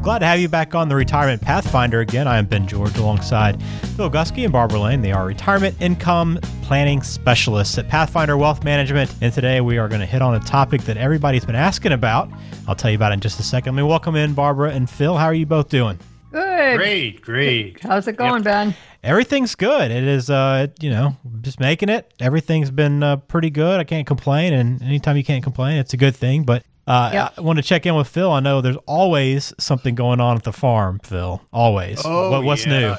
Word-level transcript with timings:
Well, 0.00 0.06
glad 0.14 0.20
to 0.20 0.26
have 0.28 0.40
you 0.40 0.48
back 0.48 0.74
on 0.74 0.88
the 0.88 0.96
Retirement 0.96 1.42
Pathfinder 1.42 2.00
again. 2.00 2.26
I 2.26 2.38
am 2.38 2.46
Ben 2.46 2.66
George 2.66 2.96
alongside 2.96 3.62
Phil 3.96 4.10
Gusky 4.10 4.44
and 4.44 4.52
Barbara 4.52 4.80
Lane. 4.80 5.02
They 5.02 5.12
are 5.12 5.26
retirement 5.26 5.76
income 5.78 6.38
planning 6.62 7.02
specialists 7.02 7.76
at 7.76 7.86
Pathfinder 7.86 8.38
Wealth 8.38 8.64
Management. 8.64 9.14
And 9.20 9.30
today 9.30 9.60
we 9.60 9.76
are 9.76 9.88
going 9.88 10.00
to 10.00 10.06
hit 10.06 10.22
on 10.22 10.36
a 10.36 10.40
topic 10.40 10.84
that 10.84 10.96
everybody's 10.96 11.44
been 11.44 11.54
asking 11.54 11.92
about. 11.92 12.30
I'll 12.66 12.74
tell 12.74 12.90
you 12.90 12.96
about 12.96 13.12
it 13.12 13.14
in 13.14 13.20
just 13.20 13.40
a 13.40 13.42
second. 13.42 13.76
Let 13.76 13.82
me 13.82 13.86
welcome 13.86 14.16
in 14.16 14.32
Barbara 14.32 14.70
and 14.70 14.88
Phil. 14.88 15.18
How 15.18 15.26
are 15.26 15.34
you 15.34 15.44
both 15.44 15.68
doing? 15.68 15.98
Good. 16.32 16.78
Great, 16.78 17.20
great. 17.20 17.82
How's 17.82 18.08
it 18.08 18.16
going, 18.16 18.36
yep. 18.36 18.44
Ben? 18.44 18.74
Everything's 19.04 19.54
good. 19.54 19.90
It 19.90 20.04
is, 20.04 20.30
uh, 20.30 20.68
you 20.80 20.88
know, 20.88 21.14
just 21.42 21.60
making 21.60 21.90
it. 21.90 22.10
Everything's 22.20 22.70
been 22.70 23.02
uh, 23.02 23.16
pretty 23.16 23.50
good. 23.50 23.78
I 23.78 23.84
can't 23.84 24.06
complain. 24.06 24.54
And 24.54 24.80
anytime 24.80 25.18
you 25.18 25.24
can't 25.24 25.44
complain, 25.44 25.76
it's 25.76 25.92
a 25.92 25.98
good 25.98 26.16
thing. 26.16 26.44
But 26.44 26.64
uh, 26.90 27.10
yep. 27.12 27.34
I 27.38 27.40
want 27.40 27.56
to 27.58 27.62
check 27.62 27.86
in 27.86 27.94
with 27.94 28.08
Phil. 28.08 28.32
I 28.32 28.40
know 28.40 28.60
there's 28.60 28.76
always 28.86 29.54
something 29.58 29.94
going 29.94 30.18
on 30.18 30.36
at 30.36 30.42
the 30.42 30.52
farm, 30.52 30.98
Phil. 31.04 31.40
Always. 31.52 32.02
Oh, 32.04 32.32
what, 32.32 32.42
what's 32.42 32.66
yeah. 32.66 32.80
new? 32.80 32.96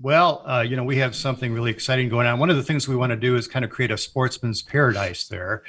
Well, 0.00 0.42
uh, 0.44 0.62
you 0.62 0.74
know, 0.74 0.82
we 0.82 0.96
have 0.96 1.14
something 1.14 1.52
really 1.52 1.70
exciting 1.70 2.08
going 2.08 2.26
on. 2.26 2.40
One 2.40 2.50
of 2.50 2.56
the 2.56 2.62
things 2.64 2.88
we 2.88 2.96
want 2.96 3.10
to 3.10 3.16
do 3.16 3.36
is 3.36 3.46
kind 3.46 3.64
of 3.64 3.70
create 3.70 3.92
a 3.92 3.98
sportsman's 3.98 4.62
paradise 4.62 5.28
there. 5.28 5.62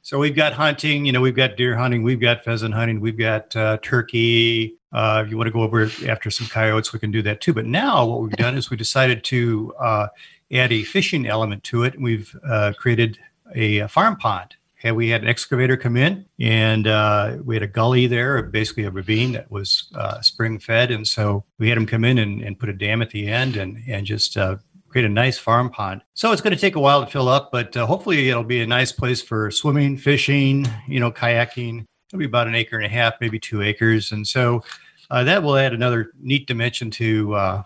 So 0.00 0.18
we've 0.18 0.34
got 0.34 0.54
hunting, 0.54 1.04
you 1.04 1.12
know, 1.12 1.20
we've 1.20 1.36
got 1.36 1.56
deer 1.58 1.76
hunting, 1.76 2.02
we've 2.02 2.20
got 2.20 2.44
pheasant 2.44 2.72
hunting, 2.72 2.98
we've 2.98 3.18
got 3.18 3.54
uh, 3.54 3.76
turkey. 3.82 4.78
Uh, 4.90 5.22
if 5.22 5.30
you 5.30 5.36
want 5.36 5.48
to 5.48 5.52
go 5.52 5.60
over 5.60 5.90
after 6.08 6.30
some 6.30 6.46
coyotes, 6.46 6.94
we 6.94 6.98
can 6.98 7.10
do 7.10 7.20
that 7.22 7.42
too. 7.42 7.52
But 7.52 7.66
now 7.66 8.06
what 8.06 8.22
we've 8.22 8.32
done 8.32 8.56
is 8.56 8.70
we 8.70 8.78
decided 8.78 9.22
to 9.24 9.74
uh, 9.78 10.06
add 10.50 10.72
a 10.72 10.82
fishing 10.82 11.26
element 11.26 11.62
to 11.64 11.84
it. 11.84 12.00
We've 12.00 12.34
uh, 12.48 12.72
created 12.78 13.18
a 13.54 13.86
farm 13.88 14.16
pond 14.16 14.56
and 14.82 14.96
we 14.96 15.08
had 15.08 15.22
an 15.22 15.28
excavator 15.28 15.76
come 15.76 15.96
in 15.96 16.26
and 16.40 16.86
uh, 16.86 17.36
we 17.44 17.54
had 17.54 17.62
a 17.62 17.68
gully 17.68 18.06
there, 18.06 18.42
basically 18.42 18.84
a 18.84 18.90
ravine 18.90 19.32
that 19.32 19.50
was 19.50 19.90
uh, 19.94 20.20
spring 20.20 20.58
fed. 20.58 20.90
And 20.90 21.06
so 21.06 21.44
we 21.58 21.68
had 21.68 21.76
them 21.76 21.86
come 21.86 22.04
in 22.04 22.18
and, 22.18 22.42
and 22.42 22.58
put 22.58 22.68
a 22.68 22.72
dam 22.72 23.02
at 23.02 23.10
the 23.10 23.28
end 23.28 23.56
and, 23.56 23.82
and 23.86 24.04
just 24.04 24.36
uh, 24.36 24.56
create 24.88 25.04
a 25.04 25.08
nice 25.08 25.38
farm 25.38 25.70
pond. 25.70 26.02
So 26.14 26.32
it's 26.32 26.42
going 26.42 26.54
to 26.54 26.60
take 26.60 26.74
a 26.74 26.80
while 26.80 27.04
to 27.04 27.10
fill 27.10 27.28
up, 27.28 27.52
but 27.52 27.76
uh, 27.76 27.86
hopefully 27.86 28.28
it'll 28.28 28.44
be 28.44 28.60
a 28.60 28.66
nice 28.66 28.92
place 28.92 29.22
for 29.22 29.50
swimming, 29.50 29.96
fishing, 29.96 30.66
you 30.88 31.00
know, 31.00 31.12
kayaking. 31.12 31.84
It'll 32.10 32.18
be 32.18 32.26
about 32.26 32.48
an 32.48 32.54
acre 32.54 32.76
and 32.76 32.84
a 32.84 32.90
half, 32.90 33.14
maybe 33.20 33.38
two 33.38 33.62
acres. 33.62 34.12
And 34.12 34.26
so 34.26 34.62
uh, 35.10 35.24
that 35.24 35.42
will 35.42 35.56
add 35.56 35.72
another 35.72 36.10
neat 36.20 36.46
dimension 36.46 36.90
to, 36.92 37.34
uh, 37.34 37.62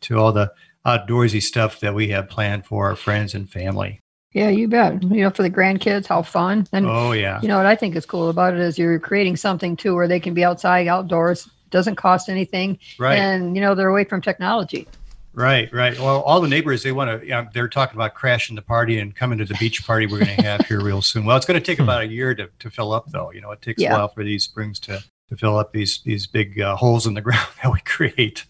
to 0.00 0.18
all 0.18 0.32
the 0.32 0.52
outdoorsy 0.86 1.42
stuff 1.42 1.80
that 1.80 1.94
we 1.94 2.08
have 2.08 2.28
planned 2.28 2.66
for 2.66 2.86
our 2.86 2.96
friends 2.96 3.34
and 3.34 3.48
family. 3.50 4.00
Yeah, 4.34 4.48
you 4.48 4.66
bet. 4.66 5.00
You 5.02 5.22
know, 5.22 5.30
for 5.30 5.44
the 5.44 5.50
grandkids, 5.50 6.06
how 6.06 6.22
fun. 6.22 6.66
And 6.72 6.86
oh 6.86 7.12
yeah. 7.12 7.40
You 7.40 7.48
know 7.48 7.56
what 7.56 7.66
I 7.66 7.76
think 7.76 7.94
is 7.94 8.04
cool 8.04 8.28
about 8.28 8.52
it 8.52 8.60
is 8.60 8.78
you're 8.78 8.98
creating 8.98 9.36
something 9.36 9.76
too 9.76 9.94
where 9.94 10.08
they 10.08 10.20
can 10.20 10.34
be 10.34 10.44
outside, 10.44 10.88
outdoors, 10.88 11.48
doesn't 11.70 11.96
cost 11.96 12.28
anything. 12.28 12.78
Right. 12.98 13.16
And 13.16 13.54
you 13.54 13.62
know, 13.62 13.74
they're 13.74 13.88
away 13.88 14.04
from 14.04 14.20
technology. 14.20 14.88
Right, 15.34 15.72
right. 15.72 15.98
Well, 15.98 16.20
all 16.22 16.40
the 16.40 16.48
neighbors 16.48 16.82
they 16.82 16.92
want 16.92 17.10
to. 17.10 17.24
You 17.24 17.32
know, 17.32 17.46
they're 17.52 17.68
talking 17.68 17.96
about 17.96 18.14
crashing 18.14 18.54
the 18.54 18.62
party 18.62 19.00
and 19.00 19.14
coming 19.14 19.38
to 19.38 19.44
the 19.44 19.54
beach 19.54 19.84
party 19.84 20.06
we're 20.06 20.24
going 20.24 20.36
to 20.36 20.42
have 20.42 20.66
here 20.66 20.80
real 20.80 21.02
soon. 21.02 21.24
Well, 21.24 21.36
it's 21.36 21.46
going 21.46 21.58
to 21.58 21.64
take 21.64 21.78
hmm. 21.78 21.84
about 21.84 22.02
a 22.02 22.06
year 22.06 22.34
to, 22.36 22.48
to 22.60 22.70
fill 22.70 22.92
up, 22.92 23.10
though. 23.10 23.32
You 23.32 23.40
know, 23.40 23.50
it 23.50 23.60
takes 23.60 23.82
yeah. 23.82 23.94
a 23.94 23.98
while 23.98 24.08
for 24.08 24.22
these 24.22 24.44
springs 24.44 24.78
to 24.80 25.02
to 25.28 25.36
fill 25.36 25.58
up 25.58 25.72
these 25.72 26.02
these 26.02 26.26
big 26.26 26.60
uh, 26.60 26.76
holes 26.76 27.06
in 27.06 27.14
the 27.14 27.20
ground 27.22 27.48
that 27.62 27.72
we 27.72 27.80
create. 27.80 28.44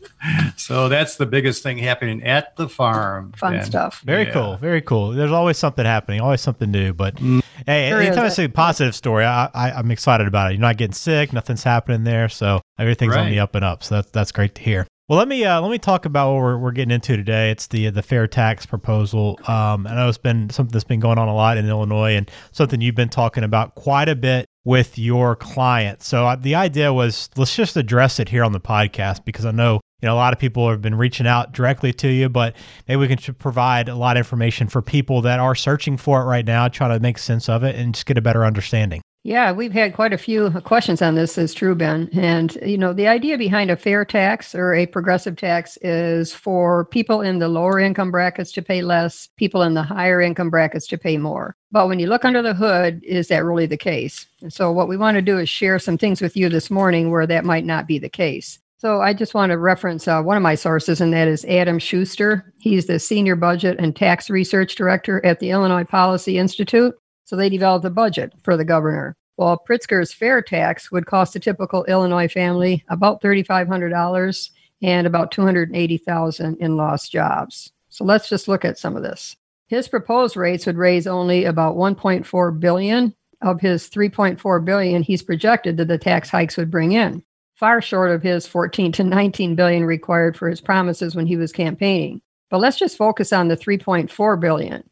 so 0.57 0.89
that's 0.89 1.17
the 1.17 1.27
biggest 1.27 1.63
thing 1.63 1.79
happening 1.79 2.23
at 2.23 2.57
the 2.57 2.69
farm. 2.69 3.33
Fun 3.37 3.55
and, 3.55 3.67
stuff. 3.67 4.01
Very 4.05 4.25
yeah. 4.25 4.33
cool. 4.33 4.57
Very 4.57 4.83
cool. 4.83 5.11
There's 5.13 5.33
always 5.33 5.59
something 5.59 5.85
happening. 5.85 6.21
Always 6.21 6.41
something 6.41 6.71
new. 6.71 6.93
But 6.93 7.17
mm. 7.17 7.43
hey, 7.67 7.91
sure 7.91 8.01
anytime 8.01 8.25
I 8.25 8.29
say 8.29 8.49
positive 8.49 8.95
story, 8.95 9.25
I, 9.25 9.51
I 9.55 9.79
am 9.79 9.91
excited 9.91 10.27
about 10.27 10.51
it. 10.51 10.55
You're 10.55 10.61
not 10.61 10.77
getting 10.77 10.95
sick. 10.95 11.33
Nothing's 11.33 11.65
happening 11.65 12.05
there. 12.05 12.29
So 12.29 12.61
everything's 12.79 13.15
right. 13.15 13.25
on 13.25 13.31
the 13.31 13.41
up 13.41 13.55
and 13.55 13.65
up. 13.65 13.83
So 13.83 13.97
that's 13.97 14.11
that's 14.11 14.33
great 14.33 14.55
to 14.57 14.63
hear. 14.63 14.87
Well, 15.07 15.19
let 15.19 15.29
me 15.29 15.45
uh, 15.45 15.61
let 15.61 15.71
me 15.71 15.77
talk 15.77 16.07
about 16.07 16.33
what 16.33 16.41
we're, 16.41 16.57
we're 16.57 16.73
getting 16.73 16.91
into 16.91 17.15
today. 17.15 17.51
It's 17.51 17.67
the 17.67 17.91
the 17.91 18.03
fair 18.03 18.27
tax 18.27 18.65
proposal. 18.65 19.39
Um, 19.47 19.87
I 19.87 19.95
know 19.95 20.09
it's 20.09 20.17
been 20.17 20.49
something 20.49 20.73
that's 20.73 20.85
been 20.85 21.01
going 21.01 21.19
on 21.19 21.29
a 21.29 21.35
lot 21.35 21.59
in 21.59 21.69
Illinois, 21.69 22.17
and 22.17 22.31
something 22.53 22.81
you've 22.81 22.95
been 22.95 23.11
talking 23.11 23.45
about 23.45 23.75
quite 23.75 24.09
a 24.09 24.17
bit 24.17 24.49
with 24.65 24.99
your 24.99 25.37
client. 25.37 26.03
So 26.03 26.27
uh, 26.27 26.37
the 26.37 26.55
idea 26.55 26.93
was 26.93 27.29
let's 27.37 27.55
just 27.55 27.77
address 27.77 28.19
it 28.19 28.29
here 28.29 28.45
on 28.45 28.53
the 28.53 28.61
podcast 28.61 29.25
because 29.25 29.45
I 29.45 29.51
know 29.51 29.81
you 30.01 30.07
know 30.07 30.15
a 30.15 30.17
lot 30.17 30.33
of 30.33 30.39
people 30.39 30.69
have 30.71 30.83
been 30.83 30.95
reaching 30.95 31.27
out 31.27 31.53
directly 31.53 31.93
to 31.95 32.09
you, 32.09 32.29
but 32.29 32.57
maybe 32.89 33.01
we 33.01 33.09
can 33.09 33.35
provide 33.35 33.89
a 33.89 33.95
lot 33.95 34.17
of 34.17 34.21
information 34.21 34.69
for 34.69 34.83
people 34.83 35.23
that 35.23 35.39
are 35.41 35.55
searching 35.55 35.97
for 35.97 36.23
it 36.23 36.25
right 36.25 36.45
now, 36.45 36.69
trying 36.69 36.97
to 36.97 37.01
make 37.01 37.19
sense 37.19 37.49
of 37.49 37.63
it, 37.65 37.77
and 37.77 37.95
just 37.95 38.07
get 38.07 38.19
a 38.19 38.23
better 38.23 38.45
understanding. 38.45 39.03
Yeah, 39.27 39.53
we've 39.53 39.73
had 39.73 39.95
quite 39.95 40.13
a 40.13 40.19
few 40.19 40.51
questions 40.51 41.01
on 41.01 41.15
this, 41.15 41.39
is 41.39 41.55
true, 41.55 41.75
Ben. 41.75 42.11
And, 42.13 42.59
you 42.63 42.77
know, 42.77 42.93
the 42.93 43.09
idea 43.09 43.39
behind 43.39 43.71
a 43.71 43.77
fair 43.77 44.05
tax 44.05 44.55
or 44.55 44.75
a 44.75 44.85
progressive 44.85 45.37
tax 45.37 45.79
is 45.81 46.35
for 46.35 46.85
people 46.85 47.23
in 47.23 47.39
the 47.39 47.49
lower 47.49 47.81
income 47.81 48.11
brackets 48.11 48.53
to 48.53 48.61
pay 48.61 48.83
less, 48.83 49.31
people 49.39 49.63
in 49.63 49.73
the 49.73 49.83
higher 49.83 50.21
income 50.21 50.51
brackets 50.51 50.87
to 50.89 50.99
pay 50.99 51.17
more. 51.17 51.57
But 51.73 51.89
when 51.89 51.99
you 51.99 52.07
look 52.07 52.27
under 52.27 52.43
the 52.43 52.53
hood, 52.53 53.01
is 53.03 53.29
that 53.29 53.47
really 53.47 53.65
the 53.65 53.79
case? 53.79 54.27
And 54.43 54.53
so, 54.53 54.71
what 54.71 54.89
we 54.89 54.99
want 54.99 55.15
to 55.15 55.23
do 55.23 55.39
is 55.39 55.49
share 55.49 55.79
some 55.79 55.97
things 55.97 56.21
with 56.21 56.37
you 56.37 56.51
this 56.51 56.71
morning 56.71 57.11
where 57.11 57.27
that 57.27 57.47
might 57.47 57.65
not 57.65 57.87
be 57.87 57.99
the 57.99 58.11
case. 58.11 58.59
So, 58.77 59.01
I 59.01 59.15
just 59.15 59.33
want 59.33 59.53
to 59.53 59.59
reference 59.59 60.07
uh, 60.07 60.21
one 60.21 60.37
of 60.37 60.43
my 60.43 60.55
sources, 60.55 61.01
and 61.01 61.15
that 61.15 61.29
is 61.29 61.47
Adam 61.47 61.79
Schuster. 61.79 62.53
He's 62.59 62.89
the 62.89 62.99
Senior 62.99 63.37
Budget 63.37 63.79
and 63.79 63.97
Tax 63.97 64.29
Research 64.29 64.75
Director 64.75 65.25
at 65.25 65.41
the 65.41 65.49
Illinois 65.49 65.85
Policy 65.85 66.37
Institute. 66.37 66.95
So 67.25 67.37
they 67.37 67.49
developed 67.49 67.85
a 67.85 67.91
budget 67.91 68.33
for 68.43 68.57
the 68.57 68.65
governor. 68.65 69.17
Well, 69.37 69.63
Pritzker's 69.69 70.13
fair 70.13 70.43
tax 70.43 70.93
would 70.93 71.07
cost 71.07 71.35
a 71.35 71.41
typical 71.41 71.85
Illinois 71.85 72.29
family 72.29 72.85
about 72.89 73.21
$3,500 73.23 74.51
and 74.83 75.07
about 75.07 75.33
280,000 75.33 76.57
in 76.59 76.77
lost 76.77 77.11
jobs. 77.11 77.73
So 77.89 78.05
let's 78.05 78.29
just 78.29 78.49
look 78.49 78.65
at 78.65 78.79
some 78.79 78.97
of 78.97 79.03
this. 79.03 79.37
His 79.67 79.89
proposed 79.89 80.37
rates 80.37 80.67
would 80.67 80.77
raise 80.77 81.07
only 81.07 81.45
about 81.45 81.77
1.4 81.77 82.61
billion 82.61 83.15
of 83.41 83.61
his 83.61 83.89
3.4 83.89 84.65
billion 84.65 85.03
he's 85.03 85.23
projected 85.23 85.77
that 85.77 85.89
the 85.89 85.99
tax 85.99 86.29
hikes 86.29 86.57
would 86.57 86.71
bring 86.71 86.93
in, 86.93 87.23
far 87.55 87.81
short 87.81 88.11
of 88.11 88.23
his 88.23 88.47
14 88.47 88.93
to 88.93 89.05
19 89.05 89.55
billion 89.55 89.85
required 89.85 90.37
for 90.37 90.49
his 90.49 90.61
promises 90.61 91.15
when 91.15 91.27
he 91.27 91.37
was 91.37 91.53
campaigning. 91.53 92.21
But 92.51 92.59
let's 92.61 92.79
just 92.79 92.97
focus 92.97 93.33
on 93.33 93.49
the 93.49 93.57
3.4 93.57 94.41
billion. 94.41 94.89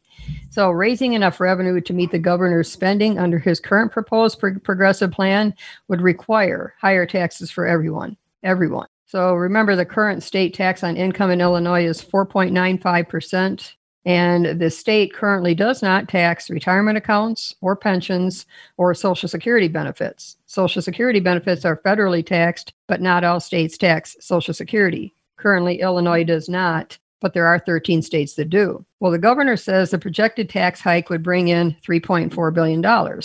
So, 0.49 0.69
raising 0.69 1.13
enough 1.13 1.39
revenue 1.39 1.81
to 1.81 1.93
meet 1.93 2.11
the 2.11 2.19
governor's 2.19 2.71
spending 2.71 3.17
under 3.17 3.39
his 3.39 3.59
current 3.59 3.91
proposed 3.91 4.39
pro- 4.39 4.59
progressive 4.59 5.11
plan 5.11 5.55
would 5.87 6.01
require 6.01 6.75
higher 6.79 7.05
taxes 7.05 7.49
for 7.49 7.65
everyone. 7.65 8.17
Everyone. 8.43 8.87
So, 9.05 9.33
remember 9.33 9.75
the 9.75 9.85
current 9.85 10.23
state 10.23 10.53
tax 10.53 10.83
on 10.83 10.97
income 10.97 11.31
in 11.31 11.41
Illinois 11.41 11.85
is 11.85 12.01
4.95%. 12.01 13.73
And 14.05 14.59
the 14.59 14.69
state 14.69 15.13
currently 15.13 15.55
does 15.55 15.81
not 15.81 16.09
tax 16.09 16.49
retirement 16.49 16.97
accounts 16.97 17.55
or 17.61 17.75
pensions 17.75 18.45
or 18.77 18.93
Social 18.93 19.29
Security 19.29 19.69
benefits. 19.69 20.37
Social 20.45 20.81
Security 20.81 21.21
benefits 21.21 21.63
are 21.63 21.81
federally 21.85 22.25
taxed, 22.25 22.73
but 22.87 23.01
not 23.01 23.23
all 23.23 23.39
states 23.39 23.77
tax 23.77 24.17
Social 24.19 24.53
Security. 24.53 25.15
Currently, 25.37 25.79
Illinois 25.79 26.23
does 26.23 26.49
not 26.49 26.97
but 27.23 27.33
there 27.33 27.47
are 27.47 27.57
13 27.57 28.01
states 28.01 28.33
that 28.35 28.49
do. 28.49 28.85
Well, 28.99 29.13
the 29.13 29.17
governor 29.17 29.55
says 29.55 29.89
the 29.89 29.97
projected 29.97 30.49
tax 30.49 30.81
hike 30.81 31.09
would 31.09 31.23
bring 31.23 31.47
in 31.47 31.75
$3.4 31.81 32.53
billion. 32.53 33.21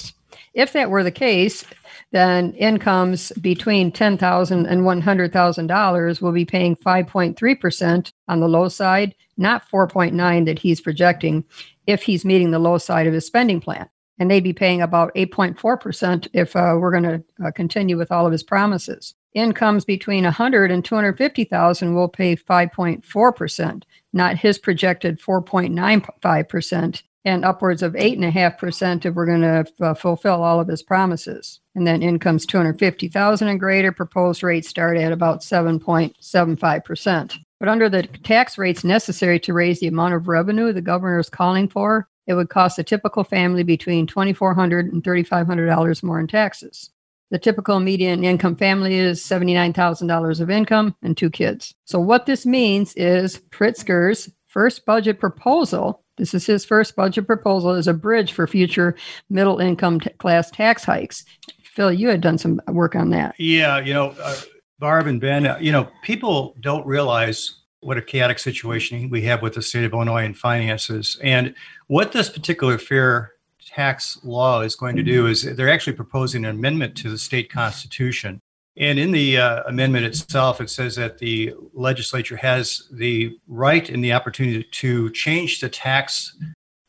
If 0.55 0.73
that 0.73 0.89
were 0.89 1.03
the 1.03 1.11
case, 1.11 1.65
then 2.13 2.53
incomes 2.55 3.33
between 3.33 3.91
$10,000 3.91 4.71
and 4.71 4.83
$100,000 4.83 6.23
will 6.23 6.33
be 6.33 6.45
paying 6.45 6.77
5.3% 6.77 8.13
on 8.29 8.41
the 8.41 8.49
low 8.49 8.69
side, 8.69 9.17
not 9.37 9.69
4.9 9.69 10.47
that 10.47 10.61
he's 10.61 10.81
projecting 10.81 11.45
if 11.89 12.05
he's 12.05 12.25
meeting 12.25 12.53
the 12.53 12.61
low 12.61 12.79
side 12.79 13.09
of 13.09 13.13
his 13.13 13.27
spending 13.27 13.61
plan. 13.61 13.89
And 14.21 14.31
they'd 14.31 14.45
be 14.45 14.53
paying 14.53 14.81
about 14.81 15.13
8.4% 15.17 16.29
if 16.33 16.55
uh, 16.55 16.77
we're 16.79 16.93
going 16.93 17.03
to 17.03 17.25
uh, 17.45 17.51
continue 17.51 17.99
with 17.99 18.13
all 18.13 18.27
of 18.27 18.33
his 18.33 18.45
promises. 18.45 19.15
Incomes 19.35 19.85
between 19.85 20.25
100 20.25 20.71
and 20.71 20.85
250,000 20.85 21.95
will 21.95 22.09
pay 22.09 22.35
5.4%, 22.35 23.83
not 24.13 24.39
his 24.39 24.59
projected 24.59 25.21
4.95%, 25.21 27.03
and 27.25 27.45
upwards 27.45 27.83
of 27.83 27.93
8.5% 27.93 29.05
if 29.05 29.15
we're 29.15 29.27
going 29.27 29.43
to 29.43 29.67
uh, 29.81 29.95
fulfill 29.95 30.43
all 30.43 30.61
of 30.61 30.69
his 30.69 30.83
promises. 30.83 31.61
And 31.75 31.87
then 31.87 32.03
incomes 32.03 32.47
250,000 32.47 33.49
and 33.49 33.61
greater, 33.61 33.93
proposed 33.93 34.43
rates 34.43 34.69
start 34.69 34.97
at 34.97 35.13
about 35.13 35.43
7.75%. 35.43 37.39
But 37.61 37.69
under 37.69 37.89
the 37.89 38.05
tax 38.05 38.57
rates 38.57 38.85
necessary 38.85 39.39
to 39.41 39.53
raise 39.53 39.81
the 39.81 39.89
amount 39.89 40.15
of 40.15 40.29
revenue 40.29 40.73
the 40.73 40.81
governor 40.81 41.19
is 41.19 41.29
calling 41.29 41.69
for, 41.69 42.09
it 42.27 42.35
would 42.35 42.51
cost 42.51 42.79
a 42.79 42.85
typical 42.85 43.25
family 43.25 43.63
between 43.63 44.07
$2,400 44.07 44.81
and 44.81 45.03
$3,500 45.03 46.03
more 46.03 46.21
in 46.21 46.27
taxes. 46.27 46.91
The 47.31 47.39
typical 47.39 47.79
median 47.81 48.25
income 48.25 48.57
family 48.57 48.95
is 48.95 49.23
$79,000 49.23 50.41
of 50.41 50.51
income 50.51 50.95
and 51.03 51.17
two 51.17 51.29
kids. 51.29 51.75
So, 51.85 52.01
what 52.01 52.27
this 52.27 52.47
means 52.47 52.95
is 52.95 53.39
Pritzker's 53.51 54.31
first 54.47 54.87
budget 54.87 55.21
proposal, 55.21 56.03
this 56.17 56.33
is 56.33 56.47
his 56.47 56.65
first 56.65 56.97
budget 56.97 57.27
proposal, 57.27 57.75
is 57.75 57.87
a 57.87 57.93
bridge 57.93 58.33
for 58.33 58.47
future 58.47 58.97
middle 59.29 59.59
income 59.59 60.01
t- 60.01 60.11
class 60.19 60.51
tax 60.51 60.85
hikes. 60.85 61.25
Phil, 61.65 61.93
you 61.93 62.09
had 62.09 62.23
done 62.23 62.39
some 62.39 62.61
work 62.69 62.97
on 62.97 63.11
that. 63.11 63.35
Yeah, 63.39 63.79
you 63.79 63.93
know, 63.93 64.15
uh, 64.21 64.37
Barb 64.79 65.07
and 65.07 65.21
Ben, 65.21 65.47
uh, 65.47 65.59
you 65.61 65.71
know, 65.71 65.89
people 66.03 66.57
don't 66.61 66.87
realize 66.87 67.55
what 67.81 67.99
a 67.99 68.03
chaotic 68.03 68.39
situation 68.39 69.11
we 69.11 69.23
have 69.23 69.43
with 69.43 69.55
the 69.55 69.63
state 69.63 69.85
of 69.85 69.93
Illinois 69.93 70.25
and 70.25 70.37
finances. 70.37 71.19
And 71.23 71.55
what 71.87 72.13
this 72.13 72.29
particular 72.29 72.79
fair 72.79 73.33
tax 73.69 74.19
law 74.25 74.63
is 74.63 74.75
going 74.75 74.97
to 74.97 75.03
do 75.03 75.27
is 75.27 75.43
they're 75.43 75.73
actually 75.73 75.93
proposing 75.93 76.45
an 76.45 76.51
amendment 76.51 76.97
to 76.97 77.11
the 77.11 77.19
state 77.19 77.51
constitution. 77.51 78.41
And 78.77 78.99
in 78.99 79.11
the 79.11 79.39
uh, 79.39 79.65
amendment 79.65 80.07
itself, 80.07 80.61
it 80.61 80.71
says 80.71 80.95
that 80.97 81.19
the 81.19 81.53
legislature 81.75 82.37
has 82.37 82.89
the 82.93 83.37
right 83.49 83.89
and 83.89 84.03
the 84.03 84.13
opportunity 84.13 84.63
to 84.63 85.11
change 85.11 85.61
the 85.61 85.69
tax 85.69 86.37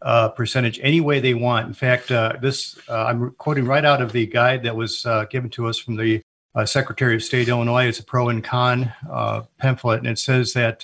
uh, 0.02 0.30
percentage 0.30 0.80
any 0.81 1.02
way 1.02 1.20
they 1.20 1.34
want. 1.34 1.68
In 1.68 1.74
fact, 1.74 2.12
uh, 2.12 2.34
this 2.42 2.78
uh, 2.88 3.06
I'm 3.06 3.32
quoting 3.32 3.66
right 3.66 3.84
out 3.84 4.02
of 4.02 4.12
the 4.12 4.28
guide 4.28 4.64
that 4.64 4.75
was 4.75 5.06
uh, 5.06 5.25
given 5.25 5.50
to 5.52 5.68
us 5.68 5.80
from 5.80 5.98
the 5.98 6.22
uh, 6.56 6.66
Secretary 6.66 7.16
of 7.16 7.24
State 7.24 7.50
Illinois. 7.50 7.88
It's 7.88 8.00
a 8.00 8.04
pro 8.04 8.30
and 8.30 8.44
con 8.44 8.94
pamphlet, 9.58 10.00
and 10.00 10.08
it 10.08 10.20
says 10.20 10.54
that 10.54 10.82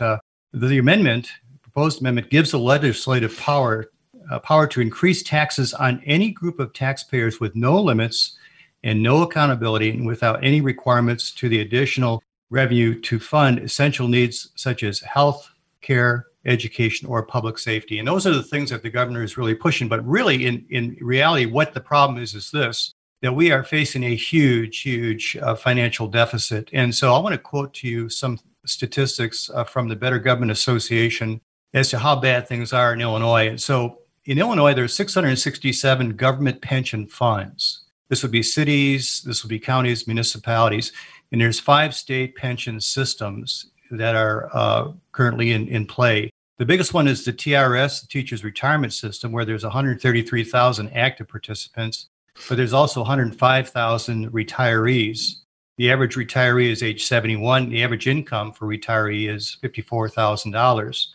the 0.53 0.77
amendment, 0.77 1.31
proposed 1.61 2.01
amendment, 2.01 2.29
gives 2.29 2.51
the 2.51 2.59
legislative 2.59 3.37
power 3.37 3.85
uh, 4.29 4.39
power 4.39 4.67
to 4.67 4.81
increase 4.81 5.23
taxes 5.23 5.73
on 5.73 6.01
any 6.05 6.31
group 6.31 6.59
of 6.59 6.73
taxpayers 6.73 7.39
with 7.39 7.55
no 7.55 7.81
limits 7.81 8.37
and 8.83 9.01
no 9.01 9.23
accountability 9.23 9.89
and 9.89 10.05
without 10.05 10.43
any 10.43 10.61
requirements 10.61 11.31
to 11.31 11.49
the 11.49 11.61
additional 11.61 12.21
revenue 12.49 12.99
to 13.01 13.19
fund 13.19 13.59
essential 13.59 14.07
needs 14.07 14.51
such 14.55 14.83
as 14.83 14.99
health 14.99 15.49
care, 15.81 16.27
education, 16.45 17.07
or 17.07 17.23
public 17.23 17.57
safety. 17.57 17.99
And 17.99 18.07
those 18.07 18.27
are 18.27 18.33
the 18.33 18.43
things 18.43 18.69
that 18.69 18.83
the 18.83 18.89
governor 18.89 19.23
is 19.23 19.37
really 19.37 19.55
pushing. 19.55 19.87
But 19.87 20.05
really, 20.05 20.45
in, 20.45 20.65
in 20.69 20.97
reality, 21.01 21.45
what 21.45 21.73
the 21.73 21.81
problem 21.81 22.21
is 22.21 22.33
is 22.33 22.51
this 22.51 22.93
that 23.21 23.33
we 23.33 23.51
are 23.51 23.63
facing 23.63 24.03
a 24.03 24.15
huge, 24.15 24.81
huge 24.81 25.35
uh, 25.41 25.55
financial 25.55 26.07
deficit. 26.07 26.69
And 26.73 26.93
so 26.93 27.13
I 27.13 27.17
want 27.17 27.33
to 27.33 27.39
quote 27.39 27.73
to 27.75 27.87
you 27.87 28.07
some 28.07 28.37
statistics 28.65 29.49
uh, 29.49 29.63
from 29.63 29.87
the 29.87 29.95
Better 29.95 30.19
Government 30.19 30.51
Association 30.51 31.41
as 31.73 31.89
to 31.89 31.97
how 31.97 32.15
bad 32.15 32.47
things 32.47 32.71
are 32.71 32.93
in 32.93 33.01
Illinois. 33.01 33.49
And 33.49 33.59
so 33.59 33.99
in 34.25 34.39
Illinois, 34.39 34.73
there's 34.73 34.95
667 34.95 36.15
government 36.15 36.61
pension 36.61 37.05
funds. 37.05 37.83
This 38.09 38.23
would 38.23 38.31
be 38.31 38.43
cities, 38.43 39.21
this 39.25 39.43
would 39.43 39.49
be 39.49 39.59
counties, 39.59 40.07
municipalities, 40.07 40.91
and 41.31 41.39
there's 41.39 41.59
five 41.59 41.95
state 41.95 42.35
pension 42.35 42.79
systems 42.79 43.71
that 43.91 44.15
are 44.15 44.49
uh, 44.53 44.91
currently 45.11 45.51
in, 45.51 45.67
in 45.67 45.85
play. 45.85 46.29
The 46.57 46.65
biggest 46.65 46.93
one 46.93 47.07
is 47.07 47.25
the 47.25 47.33
TRS, 47.33 48.01
the 48.01 48.07
Teachers 48.07 48.43
Retirement 48.43 48.93
System, 48.93 49.31
where 49.31 49.45
there's 49.45 49.63
133,000 49.63 50.89
active 50.93 51.27
participants, 51.27 52.07
but 52.47 52.55
there's 52.55 52.73
also 52.73 53.01
105,000 53.01 54.31
retirees. 54.31 55.41
The 55.77 55.91
average 55.91 56.15
retiree 56.15 56.71
is 56.71 56.81
age 56.81 57.05
71. 57.05 57.69
The 57.69 57.83
average 57.83 58.07
income 58.07 58.53
for 58.53 58.65
retiree 58.65 59.29
is 59.29 59.57
$54,000. 59.61 61.07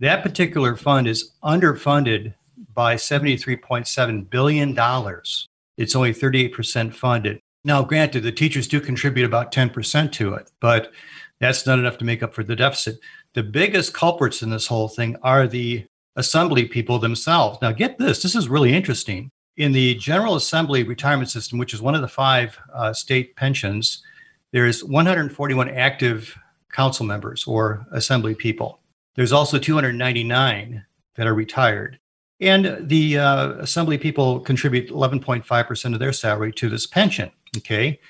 That 0.00 0.22
particular 0.24 0.76
fund 0.76 1.06
is 1.06 1.30
underfunded 1.44 2.34
by 2.74 2.96
$73.7 2.96 4.30
billion. 4.30 4.70
It's 5.76 5.96
only 5.96 6.12
38% 6.12 6.94
funded. 6.94 7.40
Now, 7.64 7.82
granted, 7.82 8.22
the 8.22 8.32
teachers 8.32 8.66
do 8.66 8.80
contribute 8.80 9.24
about 9.24 9.52
10% 9.52 10.12
to 10.12 10.34
it, 10.34 10.50
but 10.60 10.92
that's 11.40 11.66
not 11.66 11.78
enough 11.78 11.98
to 11.98 12.04
make 12.04 12.22
up 12.22 12.34
for 12.34 12.42
the 12.42 12.56
deficit. 12.56 12.98
The 13.34 13.42
biggest 13.42 13.94
culprits 13.94 14.42
in 14.42 14.50
this 14.50 14.66
whole 14.66 14.88
thing 14.88 15.16
are 15.22 15.46
the 15.46 15.84
assembly 16.16 16.66
people 16.66 16.98
themselves. 16.98 17.58
Now, 17.62 17.72
get 17.72 17.98
this 17.98 18.22
this 18.22 18.34
is 18.34 18.48
really 18.48 18.74
interesting. 18.74 19.30
In 19.56 19.72
the 19.72 19.94
General 19.96 20.36
Assembly 20.36 20.82
retirement 20.82 21.30
system, 21.30 21.58
which 21.58 21.74
is 21.74 21.82
one 21.82 21.94
of 21.94 22.00
the 22.00 22.08
five 22.08 22.58
uh, 22.74 22.92
state 22.92 23.36
pensions, 23.36 24.02
there's 24.52 24.82
141 24.84 25.68
active 25.70 26.36
council 26.72 27.06
members 27.06 27.44
or 27.44 27.86
assembly 27.92 28.34
people. 28.34 28.80
There's 29.14 29.32
also 29.32 29.58
299 29.58 30.84
that 31.16 31.26
are 31.26 31.34
retired. 31.34 31.98
And 32.42 32.88
the 32.88 33.18
uh, 33.18 33.52
assembly 33.52 33.96
people 33.98 34.40
contribute 34.40 34.90
11.5% 34.90 35.94
of 35.94 36.00
their 36.00 36.12
salary 36.12 36.52
to 36.54 36.68
this 36.68 36.86
pension. 36.86 37.30
Okay. 37.56 38.00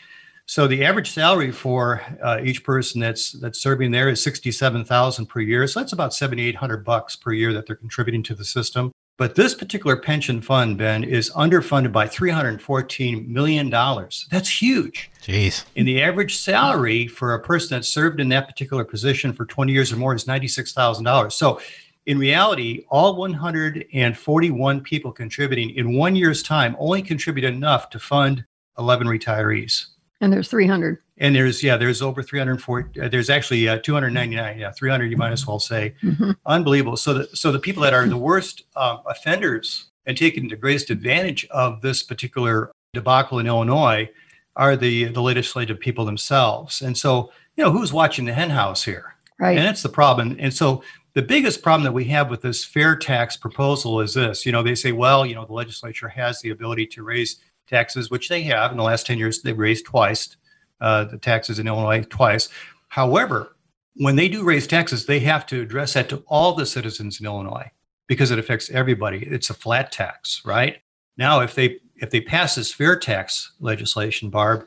So 0.46 0.66
the 0.66 0.84
average 0.84 1.10
salary 1.10 1.52
for 1.52 2.02
uh, 2.22 2.40
each 2.42 2.64
person 2.64 3.00
that's 3.00 3.32
that's 3.32 3.60
serving 3.60 3.90
there 3.90 4.08
is 4.08 4.22
67,000 4.22 5.26
per 5.26 5.40
year. 5.40 5.66
So 5.66 5.80
that's 5.80 5.92
about 5.92 6.14
7,800 6.14 6.84
bucks 6.84 7.14
per 7.14 7.32
year 7.32 7.52
that 7.52 7.66
they're 7.66 7.76
contributing 7.76 8.22
to 8.24 8.34
the 8.34 8.44
system. 8.44 8.90
But 9.18 9.34
this 9.34 9.54
particular 9.54 9.96
pension 9.96 10.40
fund, 10.40 10.78
Ben, 10.78 11.04
is 11.04 11.30
underfunded 11.30 11.92
by 11.92 12.08
$314 12.08 13.28
million. 13.28 13.70
That's 13.70 14.62
huge. 14.62 15.10
Jeez. 15.22 15.64
And 15.76 15.86
the 15.86 16.02
average 16.02 16.36
salary 16.38 17.06
for 17.06 17.34
a 17.34 17.40
person 17.40 17.76
that 17.76 17.84
served 17.84 18.20
in 18.20 18.30
that 18.30 18.48
particular 18.48 18.84
position 18.84 19.32
for 19.32 19.44
20 19.44 19.70
years 19.70 19.92
or 19.92 19.96
more 19.96 20.14
is 20.14 20.24
$96,000. 20.24 21.30
So 21.30 21.60
in 22.06 22.18
reality, 22.18 22.84
all 22.88 23.16
141 23.16 24.80
people 24.80 25.12
contributing 25.12 25.70
in 25.70 25.96
one 25.96 26.16
year's 26.16 26.42
time 26.42 26.76
only 26.78 27.02
contribute 27.02 27.44
enough 27.44 27.90
to 27.90 27.98
fund 27.98 28.44
11 28.78 29.06
retirees. 29.06 29.86
And 30.20 30.32
there's 30.32 30.48
300. 30.48 30.98
And 31.18 31.34
there's, 31.34 31.62
yeah, 31.62 31.76
there's 31.76 32.02
over 32.02 32.22
340. 32.22 33.00
Uh, 33.00 33.08
there's 33.08 33.30
actually 33.30 33.68
uh, 33.68 33.78
299. 33.78 34.58
Yeah, 34.58 34.70
300, 34.72 35.10
you 35.10 35.16
might 35.16 35.32
as 35.32 35.46
well 35.46 35.58
say. 35.58 35.94
Mm-hmm. 36.02 36.32
Unbelievable. 36.46 36.96
So, 36.96 37.14
the, 37.14 37.36
so 37.36 37.52
the 37.52 37.58
people 37.58 37.82
that 37.82 37.94
are 37.94 38.06
the 38.06 38.16
worst 38.16 38.62
uh, 38.74 38.98
offenders 39.06 39.90
and 40.06 40.16
taking 40.16 40.48
the 40.48 40.56
greatest 40.56 40.90
advantage 40.90 41.46
of 41.50 41.80
this 41.80 42.02
particular 42.02 42.72
debacle 42.92 43.38
in 43.38 43.46
Illinois 43.46 44.08
are 44.56 44.76
the, 44.76 45.04
the 45.04 45.22
legislative 45.22 45.78
people 45.78 46.04
themselves. 46.04 46.82
And 46.82 46.96
so, 46.96 47.32
you 47.56 47.64
know, 47.64 47.70
who's 47.70 47.92
watching 47.92 48.24
the 48.24 48.32
henhouse 48.32 48.84
here? 48.84 49.14
Right. 49.38 49.56
And 49.56 49.66
that's 49.66 49.82
the 49.82 49.88
problem. 49.88 50.36
And 50.38 50.52
so 50.52 50.82
the 51.14 51.22
biggest 51.22 51.62
problem 51.62 51.84
that 51.84 51.92
we 51.92 52.04
have 52.04 52.30
with 52.30 52.42
this 52.42 52.64
fair 52.64 52.96
tax 52.96 53.36
proposal 53.36 54.00
is 54.00 54.14
this. 54.14 54.46
You 54.46 54.52
know 54.52 54.62
they 54.62 54.74
say 54.74 54.92
well 54.92 55.26
you 55.26 55.34
know 55.34 55.44
the 55.44 55.52
legislature 55.52 56.08
has 56.08 56.40
the 56.40 56.50
ability 56.50 56.86
to 56.88 57.02
raise 57.02 57.40
taxes 57.66 58.10
which 58.10 58.28
they 58.28 58.42
have. 58.42 58.70
In 58.70 58.76
the 58.76 58.82
last 58.82 59.06
10 59.06 59.18
years 59.18 59.42
they've 59.42 59.58
raised 59.58 59.84
twice 59.84 60.36
uh, 60.80 61.04
the 61.04 61.18
taxes 61.18 61.58
in 61.58 61.66
illinois 61.66 62.04
twice. 62.08 62.48
However 62.88 63.56
when 63.96 64.16
they 64.16 64.28
do 64.28 64.42
raise 64.42 64.66
taxes 64.66 65.04
they 65.04 65.20
have 65.20 65.46
to 65.46 65.60
address 65.60 65.94
that 65.94 66.08
to 66.08 66.22
all 66.26 66.54
the 66.54 66.66
citizens 66.66 67.20
in 67.20 67.26
illinois 67.26 67.70
because 68.06 68.30
it 68.30 68.38
affects 68.38 68.70
everybody. 68.70 69.18
It's 69.26 69.50
a 69.50 69.54
flat 69.54 69.92
tax 69.92 70.42
right? 70.44 70.78
Now 71.18 71.40
if 71.40 71.54
they 71.54 71.78
if 71.96 72.10
they 72.10 72.22
pass 72.22 72.54
this 72.54 72.72
fair 72.72 72.98
tax 72.98 73.52
legislation 73.60 74.30
barb 74.30 74.66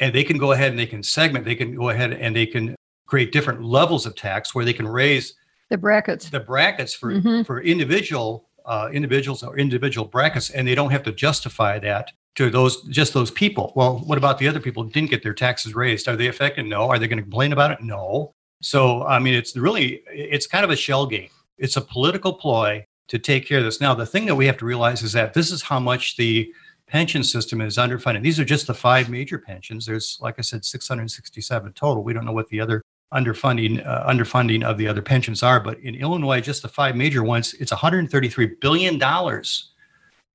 and 0.00 0.14
they 0.14 0.24
can 0.24 0.38
go 0.38 0.52
ahead 0.52 0.70
and 0.70 0.78
they 0.78 0.86
can 0.86 1.02
segment 1.02 1.44
they 1.44 1.56
can 1.56 1.74
go 1.74 1.88
ahead 1.88 2.12
and 2.12 2.34
they 2.34 2.46
can 2.46 2.76
create 3.06 3.32
different 3.32 3.62
levels 3.62 4.06
of 4.06 4.14
tax 4.14 4.54
where 4.54 4.64
they 4.64 4.72
can 4.72 4.88
raise 4.88 5.34
the 5.70 5.78
brackets. 5.78 6.30
The 6.30 6.40
brackets 6.40 6.94
for 6.94 7.12
mm-hmm. 7.12 7.42
for 7.42 7.60
individual 7.60 8.48
uh, 8.64 8.88
individuals 8.92 9.42
or 9.42 9.58
individual 9.58 10.06
brackets, 10.06 10.50
and 10.50 10.66
they 10.66 10.74
don't 10.74 10.90
have 10.90 11.02
to 11.04 11.12
justify 11.12 11.78
that 11.80 12.12
to 12.36 12.50
those 12.50 12.82
just 12.84 13.12
those 13.12 13.30
people. 13.30 13.72
Well, 13.76 13.98
what 14.00 14.18
about 14.18 14.38
the 14.38 14.48
other 14.48 14.60
people 14.60 14.82
who 14.82 14.90
didn't 14.90 15.10
get 15.10 15.22
their 15.22 15.34
taxes 15.34 15.74
raised? 15.74 16.08
Are 16.08 16.16
they 16.16 16.28
affected? 16.28 16.66
No. 16.66 16.88
Are 16.88 16.98
they 16.98 17.08
going 17.08 17.18
to 17.18 17.22
complain 17.22 17.52
about 17.52 17.70
it? 17.70 17.78
No. 17.80 18.32
So 18.62 19.04
I 19.04 19.18
mean, 19.18 19.34
it's 19.34 19.56
really 19.56 20.02
it's 20.08 20.46
kind 20.46 20.64
of 20.64 20.70
a 20.70 20.76
shell 20.76 21.06
game. 21.06 21.28
It's 21.58 21.76
a 21.76 21.80
political 21.80 22.32
ploy 22.32 22.84
to 23.08 23.18
take 23.18 23.46
care 23.46 23.58
of 23.58 23.64
this. 23.64 23.80
Now, 23.80 23.94
the 23.94 24.06
thing 24.06 24.26
that 24.26 24.34
we 24.34 24.46
have 24.46 24.56
to 24.58 24.64
realize 24.64 25.02
is 25.02 25.12
that 25.12 25.34
this 25.34 25.52
is 25.52 25.62
how 25.62 25.78
much 25.78 26.16
the 26.16 26.52
pension 26.86 27.22
system 27.22 27.60
is 27.60 27.76
underfunded. 27.76 28.22
These 28.22 28.40
are 28.40 28.44
just 28.44 28.66
the 28.66 28.74
five 28.74 29.08
major 29.08 29.38
pensions. 29.38 29.86
There's, 29.86 30.18
like 30.20 30.36
I 30.38 30.42
said, 30.42 30.64
667 30.64 31.72
total. 31.72 32.02
We 32.02 32.12
don't 32.12 32.24
know 32.24 32.32
what 32.32 32.48
the 32.48 32.60
other 32.60 32.82
underfunding 33.12 33.86
uh, 33.86 34.10
underfunding 34.10 34.64
of 34.64 34.78
the 34.78 34.88
other 34.88 35.02
pensions 35.02 35.42
are. 35.42 35.60
But 35.60 35.78
in 35.80 35.94
Illinois, 35.94 36.40
just 36.40 36.62
the 36.62 36.68
five 36.68 36.96
major 36.96 37.22
ones, 37.22 37.54
it's 37.54 37.72
133 37.72 38.56
billion 38.60 38.98
dollars 38.98 39.72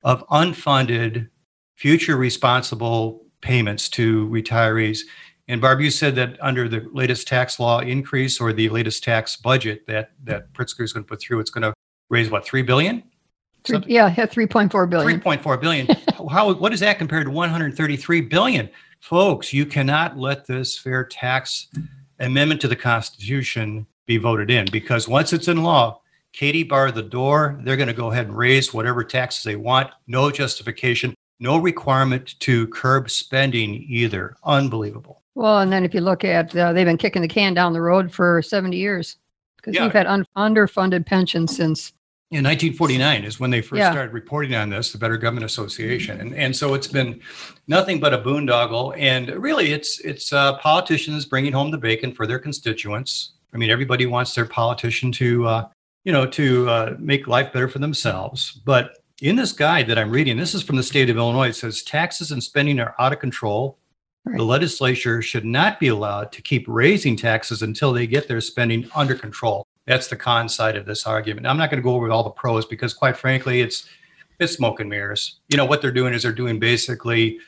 of 0.03 0.25
unfunded 0.27 1.29
future 1.75 2.15
responsible 2.15 3.25
payments 3.41 3.89
to 3.89 4.27
retirees. 4.29 4.99
And 5.47 5.59
Barb, 5.59 5.81
you 5.81 5.89
said 5.89 6.15
that 6.15 6.37
under 6.41 6.69
the 6.69 6.87
latest 6.93 7.27
tax 7.27 7.59
law 7.59 7.79
increase 7.79 8.39
or 8.39 8.53
the 8.53 8.69
latest 8.69 9.03
tax 9.03 9.35
budget 9.35 9.87
that 9.87 10.11
that 10.23 10.53
Pritzker 10.53 10.83
is 10.83 10.93
going 10.93 11.03
to 11.03 11.07
put 11.07 11.19
through, 11.19 11.39
it's 11.39 11.49
going 11.49 11.63
to 11.63 11.73
raise 12.09 12.29
what 12.29 12.45
three 12.45 12.61
billion? 12.61 13.03
Three, 13.63 13.83
yeah, 13.87 14.25
three 14.25 14.47
point 14.47 14.71
four 14.71 14.85
billion. 14.87 15.11
Three 15.11 15.21
point 15.21 15.41
four 15.41 15.57
billion. 15.57 15.87
How? 16.29 16.53
What 16.53 16.71
is 16.71 16.79
that 16.79 16.97
compared 16.97 17.25
to 17.25 17.31
one 17.31 17.49
hundred 17.49 17.75
thirty-three 17.75 18.21
billion? 18.21 18.69
Folks, 19.01 19.51
you 19.53 19.65
cannot 19.65 20.17
let 20.17 20.45
this 20.45 20.77
fair 20.77 21.03
tax 21.03 21.67
amendment 22.19 22.61
to 22.61 22.67
the 22.67 22.75
Constitution 22.75 23.85
be 24.05 24.17
voted 24.17 24.49
in 24.49 24.65
because 24.71 25.07
once 25.07 25.33
it's 25.33 25.47
in 25.47 25.63
law, 25.63 26.01
Katie 26.33 26.63
bar 26.63 26.91
the 26.91 27.01
door. 27.01 27.59
They're 27.63 27.77
going 27.77 27.87
to 27.87 27.93
go 27.93 28.11
ahead 28.11 28.27
and 28.27 28.37
raise 28.37 28.73
whatever 28.73 29.03
taxes 29.03 29.43
they 29.43 29.55
want. 29.55 29.91
No 30.07 30.29
justification, 30.29 31.15
no 31.39 31.57
requirement 31.57 32.39
to 32.41 32.67
curb 32.67 33.09
spending 33.09 33.85
either. 33.87 34.35
Unbelievable. 34.43 35.21
Well, 35.35 35.59
and 35.59 35.71
then 35.71 35.85
if 35.85 35.93
you 35.93 36.01
look 36.01 36.23
at, 36.23 36.55
uh, 36.55 36.73
they've 36.73 36.85
been 36.85 36.97
kicking 36.97 37.21
the 37.21 37.27
can 37.27 37.53
down 37.53 37.73
the 37.73 37.81
road 37.81 38.11
for 38.11 38.41
70 38.41 38.75
years 38.77 39.17
because 39.57 39.75
yeah. 39.75 39.83
we've 39.83 39.93
had 39.93 40.07
un- 40.07 40.25
underfunded 40.37 41.05
pensions 41.05 41.55
since. 41.55 41.93
In 42.31 42.43
1949 42.43 43.23
is 43.23 43.39
when 43.39 43.49
they 43.49 43.59
first 43.59 43.79
yeah. 43.79 43.91
started 43.91 44.13
reporting 44.13 44.53
on 44.53 44.69
this, 44.69 44.91
the 44.91 44.99
Better 44.99 45.17
Government 45.17 45.45
Association, 45.45 46.21
and 46.21 46.35
and 46.35 46.55
so 46.55 46.75
it's 46.75 46.87
been 46.87 47.19
nothing 47.67 47.99
but 47.99 48.13
a 48.13 48.19
boondoggle. 48.19 48.95
And 48.99 49.29
really, 49.29 49.71
it's 49.71 49.99
it's 50.01 50.31
uh, 50.31 50.57
politicians 50.57 51.25
bringing 51.25 51.53
home 51.53 51.71
the 51.71 51.77
bacon 51.79 52.11
for 52.13 52.27
their 52.27 52.37
constituents. 52.37 53.31
I 53.51 53.57
mean, 53.57 53.71
everybody 53.71 54.05
wants 54.05 54.35
their 54.35 54.45
politician 54.45 55.11
to 55.13 55.47
uh, 55.47 55.69
you 56.03 56.13
know, 56.13 56.25
to 56.25 56.69
uh, 56.69 56.95
make 56.97 57.27
life 57.27 57.51
better 57.53 57.67
for 57.67 57.79
themselves. 57.79 58.61
But 58.65 58.97
in 59.21 59.35
this 59.35 59.51
guide 59.51 59.87
that 59.87 59.99
I'm 59.99 60.11
reading, 60.11 60.37
this 60.37 60.53
is 60.53 60.63
from 60.63 60.75
the 60.75 60.83
state 60.83 61.09
of 61.09 61.17
Illinois. 61.17 61.49
It 61.49 61.55
says 61.55 61.83
taxes 61.83 62.31
and 62.31 62.43
spending 62.43 62.79
are 62.79 62.95
out 62.99 63.13
of 63.13 63.19
control. 63.19 63.77
Right. 64.25 64.37
The 64.37 64.43
legislature 64.43 65.21
should 65.21 65.45
not 65.45 65.79
be 65.79 65.87
allowed 65.89 66.31
to 66.33 66.41
keep 66.41 66.65
raising 66.67 67.15
taxes 67.15 67.61
until 67.61 67.93
they 67.93 68.07
get 68.07 68.27
their 68.27 68.41
spending 68.41 68.89
under 68.95 69.15
control. 69.15 69.65
That's 69.89 70.07
the 70.07 70.15
con 70.15 70.47
side 70.47 70.75
of 70.75 70.85
this 70.85 71.07
argument. 71.07 71.47
I'm 71.47 71.57
not 71.57 71.71
going 71.71 71.81
to 71.81 71.83
go 71.83 71.95
over 71.95 72.11
all 72.11 72.23
the 72.23 72.29
pros 72.29 72.63
because, 72.63 72.93
quite 72.93 73.17
frankly, 73.17 73.61
it's 73.61 73.89
it's 74.37 74.53
smoke 74.53 74.79
and 74.79 74.89
mirrors. 74.89 75.39
You 75.49 75.57
know 75.57 75.65
what 75.65 75.81
they're 75.81 75.91
doing 75.91 76.13
is 76.13 76.21
they're 76.21 76.31
doing 76.31 76.59
basically 76.59 77.39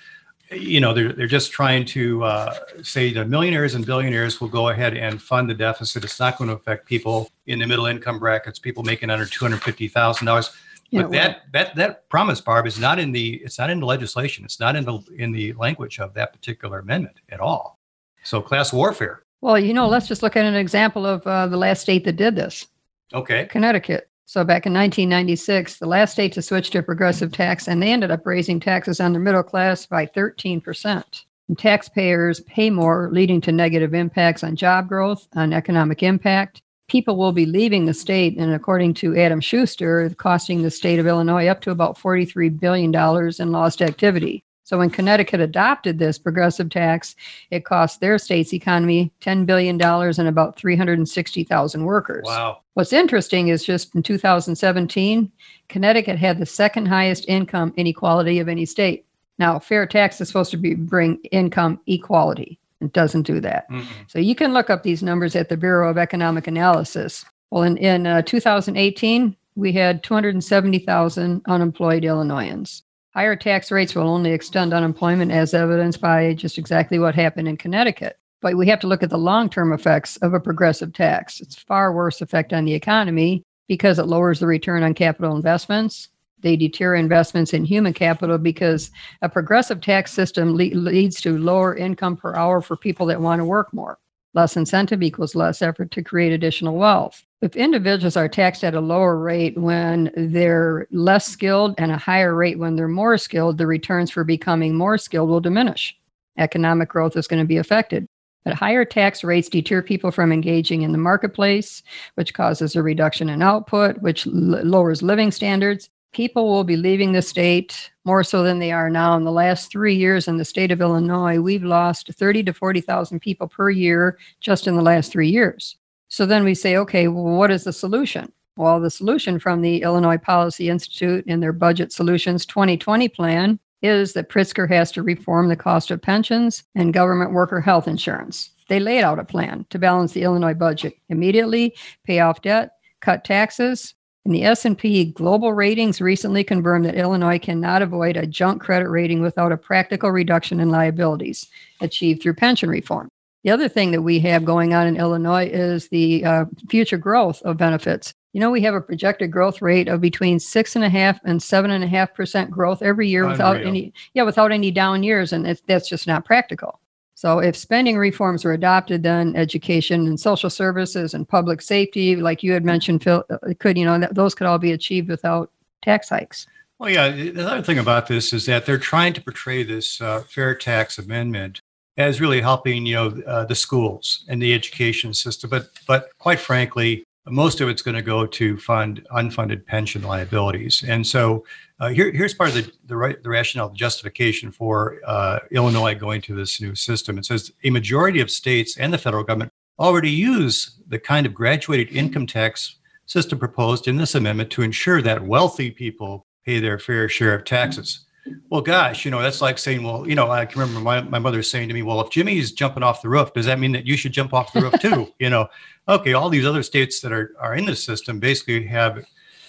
you 0.51 0.79
know 0.79 0.91
they're, 0.91 1.13
they're 1.13 1.27
just 1.27 1.51
trying 1.51 1.85
to 1.85 2.23
uh, 2.23 2.55
say 2.81 3.13
the 3.13 3.23
millionaires 3.23 3.75
and 3.75 3.85
billionaires 3.85 4.41
will 4.41 4.47
go 4.47 4.69
ahead 4.69 4.97
and 4.97 5.21
fund 5.21 5.49
the 5.49 5.53
deficit 5.53 6.03
it's 6.03 6.19
not 6.19 6.37
going 6.37 6.49
to 6.49 6.55
affect 6.55 6.85
people 6.85 7.31
in 7.45 7.59
the 7.59 7.65
middle 7.65 7.85
income 7.85 8.19
brackets 8.19 8.59
people 8.59 8.83
making 8.83 9.09
under 9.09 9.25
$250000 9.25 10.49
but 10.91 11.09
that 11.11 11.43
that 11.53 11.73
that 11.75 12.09
promise 12.09 12.41
barb 12.41 12.67
is 12.67 12.77
not 12.77 12.99
in 12.99 13.13
the 13.13 13.35
it's 13.45 13.57
not 13.57 13.69
in 13.69 13.79
the 13.79 13.85
legislation 13.85 14.43
it's 14.43 14.59
not 14.59 14.75
in 14.75 14.83
the 14.83 14.99
in 15.17 15.31
the 15.31 15.53
language 15.53 15.99
of 15.99 16.13
that 16.13 16.33
particular 16.33 16.79
amendment 16.79 17.15
at 17.29 17.39
all 17.39 17.79
so 18.23 18.41
class 18.41 18.73
warfare 18.73 19.23
well 19.41 19.59
you 19.59 19.73
know 19.73 19.87
let's 19.87 20.07
just 20.07 20.23
look 20.23 20.35
at 20.35 20.45
an 20.45 20.55
example 20.55 21.05
of 21.05 21.25
uh, 21.27 21.47
the 21.47 21.57
last 21.57 21.81
state 21.81 22.03
that 22.05 22.15
did 22.15 22.35
this 22.35 22.67
okay 23.13 23.45
connecticut 23.45 24.11
so 24.31 24.45
back 24.45 24.65
in 24.65 24.71
1996, 24.71 25.79
the 25.79 25.87
last 25.87 26.13
state 26.13 26.31
to 26.31 26.41
switch 26.41 26.69
to 26.69 26.77
a 26.77 26.83
progressive 26.83 27.33
tax, 27.33 27.67
and 27.67 27.83
they 27.83 27.91
ended 27.91 28.11
up 28.11 28.25
raising 28.25 28.61
taxes 28.61 29.01
on 29.01 29.11
the 29.11 29.19
middle 29.19 29.43
class 29.43 29.85
by 29.85 30.05
13%. 30.05 31.25
And 31.49 31.59
taxpayers 31.59 32.39
pay 32.39 32.69
more, 32.69 33.09
leading 33.11 33.41
to 33.41 33.51
negative 33.51 33.93
impacts 33.93 34.41
on 34.41 34.55
job 34.55 34.87
growth, 34.87 35.27
on 35.35 35.51
economic 35.51 36.01
impact. 36.01 36.61
People 36.87 37.17
will 37.17 37.33
be 37.33 37.45
leaving 37.45 37.87
the 37.87 37.93
state, 37.93 38.37
and 38.37 38.53
according 38.53 38.93
to 38.93 39.17
Adam 39.17 39.41
Schuster, 39.41 40.09
costing 40.17 40.61
the 40.61 40.71
state 40.71 40.99
of 40.99 41.07
Illinois 41.07 41.47
up 41.47 41.59
to 41.63 41.71
about 41.71 41.97
$43 41.97 42.57
billion 42.57 42.95
in 43.37 43.51
lost 43.51 43.81
activity. 43.81 44.45
So 44.63 44.77
when 44.77 44.89
Connecticut 44.89 45.39
adopted 45.39 45.97
this 45.97 46.17
progressive 46.17 46.69
tax, 46.69 47.15
it 47.49 47.65
cost 47.65 47.99
their 47.99 48.17
state's 48.17 48.53
economy 48.53 49.11
$10 49.21 49.45
billion 49.45 49.81
and 49.81 50.27
about 50.27 50.55
360,000 50.55 51.85
workers. 51.85 52.23
Wow. 52.25 52.61
What's 52.73 52.93
interesting 52.93 53.49
is 53.49 53.65
just 53.65 53.93
in 53.95 54.03
2017, 54.03 55.31
Connecticut 55.67 56.17
had 56.17 56.37
the 56.37 56.45
second 56.45 56.85
highest 56.85 57.25
income 57.27 57.73
inequality 57.75 58.39
of 58.39 58.47
any 58.47 58.65
state. 58.65 59.05
Now, 59.39 59.59
fair 59.59 59.85
tax 59.85 60.21
is 60.21 60.27
supposed 60.27 60.51
to 60.51 60.57
be 60.57 60.75
bring 60.75 61.17
income 61.31 61.79
equality. 61.87 62.59
It 62.79 62.93
doesn't 62.93 63.23
do 63.23 63.39
that. 63.41 63.69
mm 63.69 63.85
So 64.07 64.19
you 64.19 64.35
can 64.35 64.53
look 64.53 64.69
up 64.69 64.83
these 64.83 65.03
numbers 65.03 65.35
at 65.35 65.49
the 65.49 65.57
Bureau 65.57 65.89
of 65.89 65.97
Economic 65.97 66.47
Analysis. 66.47 67.25
Well, 67.49 67.63
in, 67.63 67.77
in 67.77 68.07
uh, 68.07 68.21
2018, 68.23 69.35
we 69.55 69.73
had 69.73 70.03
270,000 70.03 71.41
unemployed 71.47 72.05
Illinoisans. 72.05 72.83
Higher 73.13 73.35
tax 73.35 73.71
rates 73.71 73.93
will 73.93 74.07
only 74.07 74.31
extend 74.31 74.73
unemployment, 74.73 75.31
as 75.31 75.53
evidenced 75.53 75.99
by 75.99 76.33
just 76.33 76.57
exactly 76.57 76.97
what 76.97 77.13
happened 77.13 77.49
in 77.49 77.57
Connecticut. 77.57 78.17
But 78.41 78.55
we 78.55 78.67
have 78.67 78.79
to 78.79 78.87
look 78.87 79.03
at 79.03 79.09
the 79.09 79.17
long 79.17 79.49
term 79.49 79.73
effects 79.73 80.15
of 80.17 80.33
a 80.33 80.39
progressive 80.39 80.93
tax. 80.93 81.41
It's 81.41 81.55
far 81.55 81.93
worse 81.93 82.21
effect 82.21 82.53
on 82.53 82.63
the 82.63 82.73
economy 82.73 83.43
because 83.67 83.99
it 83.99 84.07
lowers 84.07 84.39
the 84.39 84.47
return 84.47 84.81
on 84.81 84.93
capital 84.93 85.35
investments. 85.35 86.07
They 86.39 86.55
deter 86.55 86.95
investments 86.95 87.53
in 87.53 87.65
human 87.65 87.93
capital 87.93 88.37
because 88.37 88.91
a 89.21 89.27
progressive 89.27 89.81
tax 89.81 90.13
system 90.13 90.53
le- 90.55 90.73
leads 90.73 91.19
to 91.21 91.37
lower 91.37 91.75
income 91.75 92.15
per 92.15 92.33
hour 92.35 92.61
for 92.61 92.77
people 92.77 93.05
that 93.07 93.21
want 93.21 93.39
to 93.39 93.45
work 93.45 93.73
more. 93.73 93.99
Less 94.33 94.55
incentive 94.55 95.03
equals 95.03 95.35
less 95.35 95.61
effort 95.61 95.91
to 95.91 96.03
create 96.03 96.31
additional 96.31 96.77
wealth. 96.77 97.25
If 97.41 97.55
individuals 97.55 98.15
are 98.15 98.29
taxed 98.29 98.63
at 98.63 98.75
a 98.75 98.79
lower 98.79 99.17
rate 99.17 99.57
when 99.57 100.11
they're 100.15 100.87
less 100.91 101.25
skilled 101.25 101.75
and 101.77 101.91
a 101.91 101.97
higher 101.97 102.33
rate 102.35 102.59
when 102.59 102.75
they're 102.75 102.87
more 102.87 103.17
skilled, 103.17 103.57
the 103.57 103.67
returns 103.67 104.11
for 104.11 104.23
becoming 104.23 104.75
more 104.75 104.97
skilled 104.97 105.29
will 105.29 105.41
diminish. 105.41 105.97
Economic 106.37 106.87
growth 106.87 107.17
is 107.17 107.27
going 107.27 107.41
to 107.41 107.47
be 107.47 107.57
affected. 107.57 108.07
But 108.45 108.53
higher 108.53 108.85
tax 108.85 109.23
rates 109.23 109.49
deter 109.49 109.81
people 109.81 110.11
from 110.11 110.31
engaging 110.31 110.83
in 110.83 110.93
the 110.93 110.97
marketplace, 110.97 111.83
which 112.15 112.33
causes 112.33 112.75
a 112.75 112.81
reduction 112.81 113.29
in 113.29 113.41
output, 113.41 113.97
which 114.01 114.25
l- 114.25 114.33
lowers 114.33 115.03
living 115.03 115.31
standards. 115.31 115.89
People 116.13 116.49
will 116.49 116.65
be 116.65 116.75
leaving 116.75 117.13
the 117.13 117.21
state 117.21 117.89
more 118.03 118.23
so 118.23 118.43
than 118.43 118.59
they 118.59 118.73
are 118.73 118.89
now. 118.89 119.15
In 119.15 119.23
the 119.23 119.31
last 119.31 119.71
three 119.71 119.95
years 119.95 120.27
in 120.27 120.35
the 120.35 120.43
state 120.43 120.69
of 120.69 120.81
Illinois, 120.81 121.39
we've 121.39 121.63
lost 121.63 122.13
30 122.13 122.43
to 122.43 122.53
40,000 122.53 123.21
people 123.21 123.47
per 123.47 123.69
year 123.69 124.17
just 124.41 124.67
in 124.67 124.75
the 124.75 124.81
last 124.81 125.11
three 125.11 125.29
years. 125.29 125.77
So 126.09 126.25
then 126.25 126.43
we 126.43 126.53
say, 126.53 126.75
okay, 126.75 127.07
well, 127.07 127.37
what 127.37 127.49
is 127.49 127.63
the 127.63 127.71
solution? 127.71 128.29
Well, 128.57 128.81
the 128.81 128.89
solution 128.89 129.39
from 129.39 129.61
the 129.61 129.81
Illinois 129.83 130.17
Policy 130.17 130.69
Institute 130.69 131.25
in 131.27 131.39
their 131.39 131.53
Budget 131.53 131.93
Solutions 131.93 132.45
2020 132.45 133.07
plan 133.07 133.57
is 133.81 134.11
that 134.13 134.29
Pritzker 134.29 134.69
has 134.69 134.91
to 134.91 135.03
reform 135.03 135.47
the 135.47 135.55
cost 135.55 135.91
of 135.91 136.01
pensions 136.01 136.63
and 136.75 136.93
government 136.93 137.31
worker 137.31 137.61
health 137.61 137.87
insurance. 137.87 138.51
They 138.67 138.81
laid 138.81 139.03
out 139.03 139.19
a 139.19 139.23
plan 139.23 139.65
to 139.69 139.79
balance 139.79 140.11
the 140.11 140.23
Illinois 140.23 140.53
budget 140.53 140.93
immediately, 141.07 141.73
pay 142.03 142.19
off 142.19 142.41
debt, 142.41 142.73
cut 142.99 143.23
taxes, 143.23 143.95
and 144.25 144.35
the 144.35 144.43
S&P 144.43 145.05
Global 145.05 145.53
Ratings 145.53 145.99
recently 145.99 146.43
confirmed 146.43 146.85
that 146.85 146.95
Illinois 146.95 147.39
cannot 147.39 147.81
avoid 147.81 148.17
a 148.17 148.27
junk 148.27 148.61
credit 148.61 148.87
rating 148.87 149.21
without 149.21 149.51
a 149.51 149.57
practical 149.57 150.11
reduction 150.11 150.59
in 150.59 150.69
liabilities 150.69 151.47
achieved 151.81 152.21
through 152.21 152.35
pension 152.35 152.69
reform. 152.69 153.09
The 153.43 153.49
other 153.49 153.67
thing 153.67 153.89
that 153.91 154.03
we 154.03 154.19
have 154.19 154.45
going 154.45 154.75
on 154.75 154.85
in 154.85 154.97
Illinois 154.97 155.49
is 155.51 155.87
the 155.87 156.23
uh, 156.23 156.45
future 156.69 156.99
growth 156.99 157.41
of 157.41 157.57
benefits. 157.57 158.13
You 158.33 158.39
know, 158.39 158.51
we 158.51 158.61
have 158.61 158.75
a 158.75 158.81
projected 158.81 159.31
growth 159.31 159.61
rate 159.61 159.87
of 159.87 159.99
between 159.99 160.39
six 160.39 160.75
and 160.75 160.85
a 160.85 160.89
half 160.89 161.19
and 161.25 161.41
seven 161.41 161.71
and 161.71 161.83
a 161.83 161.87
half 161.87 162.13
percent 162.13 162.51
growth 162.51 162.83
every 162.83 163.09
year 163.09 163.23
Unreal. 163.23 163.33
without 163.33 163.65
any, 163.65 163.93
yeah, 164.13 164.23
without 164.23 164.51
any 164.51 164.69
down 164.69 165.01
years, 165.01 165.33
and 165.33 165.45
that's 165.65 165.89
just 165.89 166.05
not 166.05 166.23
practical. 166.23 166.79
So 167.21 167.37
if 167.37 167.55
spending 167.55 167.99
reforms 167.99 168.43
are 168.45 168.51
adopted, 168.51 169.03
then 169.03 169.35
education 169.35 170.07
and 170.07 170.19
social 170.19 170.49
services 170.49 171.13
and 171.13 171.29
public 171.29 171.61
safety, 171.61 172.15
like 172.15 172.41
you 172.41 172.51
had 172.51 172.65
mentioned, 172.65 173.03
Phil, 173.03 173.23
uh, 173.29 173.37
could 173.59 173.77
you 173.77 173.85
know 173.85 173.99
those 174.11 174.33
could 174.33 174.47
all 174.47 174.57
be 174.57 174.71
achieved 174.71 175.07
without 175.07 175.51
tax 175.83 176.09
hikes. 176.09 176.47
Well, 176.79 176.89
yeah. 176.89 177.09
The 177.11 177.47
other 177.47 177.61
thing 177.61 177.77
about 177.77 178.07
this 178.07 178.33
is 178.33 178.47
that 178.47 178.65
they're 178.65 178.79
trying 178.79 179.13
to 179.13 179.21
portray 179.21 179.61
this 179.61 180.01
uh, 180.01 180.21
fair 180.21 180.55
tax 180.55 180.97
amendment 180.97 181.61
as 181.95 182.19
really 182.19 182.41
helping, 182.41 182.87
you 182.87 182.95
know, 182.95 183.21
uh, 183.27 183.45
the 183.45 183.53
schools 183.53 184.25
and 184.27 184.41
the 184.41 184.55
education 184.55 185.13
system. 185.13 185.51
But 185.51 185.67
but 185.85 186.09
quite 186.17 186.39
frankly, 186.39 187.03
most 187.27 187.61
of 187.61 187.69
it's 187.69 187.81
going 187.81 187.95
to 187.95 188.01
go 188.01 188.25
to 188.25 188.57
fund 188.57 189.05
unfunded 189.11 189.65
pension 189.65 190.01
liabilities. 190.01 190.83
And 190.87 191.05
so 191.05 191.45
uh, 191.79 191.89
here, 191.89 192.11
here's 192.11 192.33
part 192.33 192.49
of 192.49 192.55
the, 192.55 192.71
the, 192.85 192.97
right, 192.97 193.21
the 193.21 193.29
rationale, 193.29 193.69
the 193.69 193.75
justification 193.75 194.51
for 194.51 194.99
uh, 195.05 195.39
Illinois 195.51 195.93
going 195.95 196.21
to 196.23 196.35
this 196.35 196.59
new 196.59 196.73
system. 196.75 197.17
It 197.17 197.25
says 197.25 197.51
a 197.63 197.69
majority 197.69 198.21
of 198.21 198.31
states 198.31 198.77
and 198.77 198.91
the 198.91 198.97
federal 198.97 199.23
government 199.23 199.51
already 199.79 200.09
use 200.09 200.79
the 200.87 200.99
kind 200.99 201.25
of 201.25 201.33
graduated 201.33 201.95
income 201.95 202.25
tax 202.27 202.77
system 203.05 203.37
proposed 203.37 203.87
in 203.87 203.97
this 203.97 204.15
amendment 204.15 204.49
to 204.51 204.61
ensure 204.61 205.01
that 205.01 205.25
wealthy 205.25 205.69
people 205.69 206.25
pay 206.45 206.59
their 206.59 206.79
fair 206.79 207.07
share 207.07 207.35
of 207.35 207.45
taxes. 207.45 208.05
Well, 208.49 208.61
gosh, 208.61 209.03
you 209.03 209.11
know, 209.11 209.21
that's 209.21 209.41
like 209.41 209.57
saying, 209.57 209.83
well, 209.83 210.07
you 210.07 210.13
know, 210.13 210.29
I 210.29 210.45
can 210.45 210.61
remember 210.61 210.81
my, 210.81 211.01
my 211.01 211.19
mother 211.19 211.41
saying 211.41 211.67
to 211.69 211.73
me, 211.73 211.81
well, 211.81 212.01
if 212.01 212.11
Jimmy's 212.11 212.51
jumping 212.51 212.83
off 212.83 213.01
the 213.01 213.09
roof, 213.09 213.33
does 213.33 213.47
that 213.47 213.59
mean 213.59 213.71
that 213.71 213.87
you 213.87 213.97
should 213.97 214.11
jump 214.11 214.33
off 214.33 214.53
the 214.53 214.61
roof 214.61 214.79
too? 214.79 215.11
you 215.19 215.29
know, 215.29 215.47
okay, 215.87 216.13
all 216.13 216.29
these 216.29 216.45
other 216.45 216.61
states 216.61 216.99
that 217.01 217.11
are, 217.11 217.33
are 217.39 217.55
in 217.55 217.65
this 217.65 217.83
system 217.83 218.19
basically 218.19 218.65
have 218.67 219.03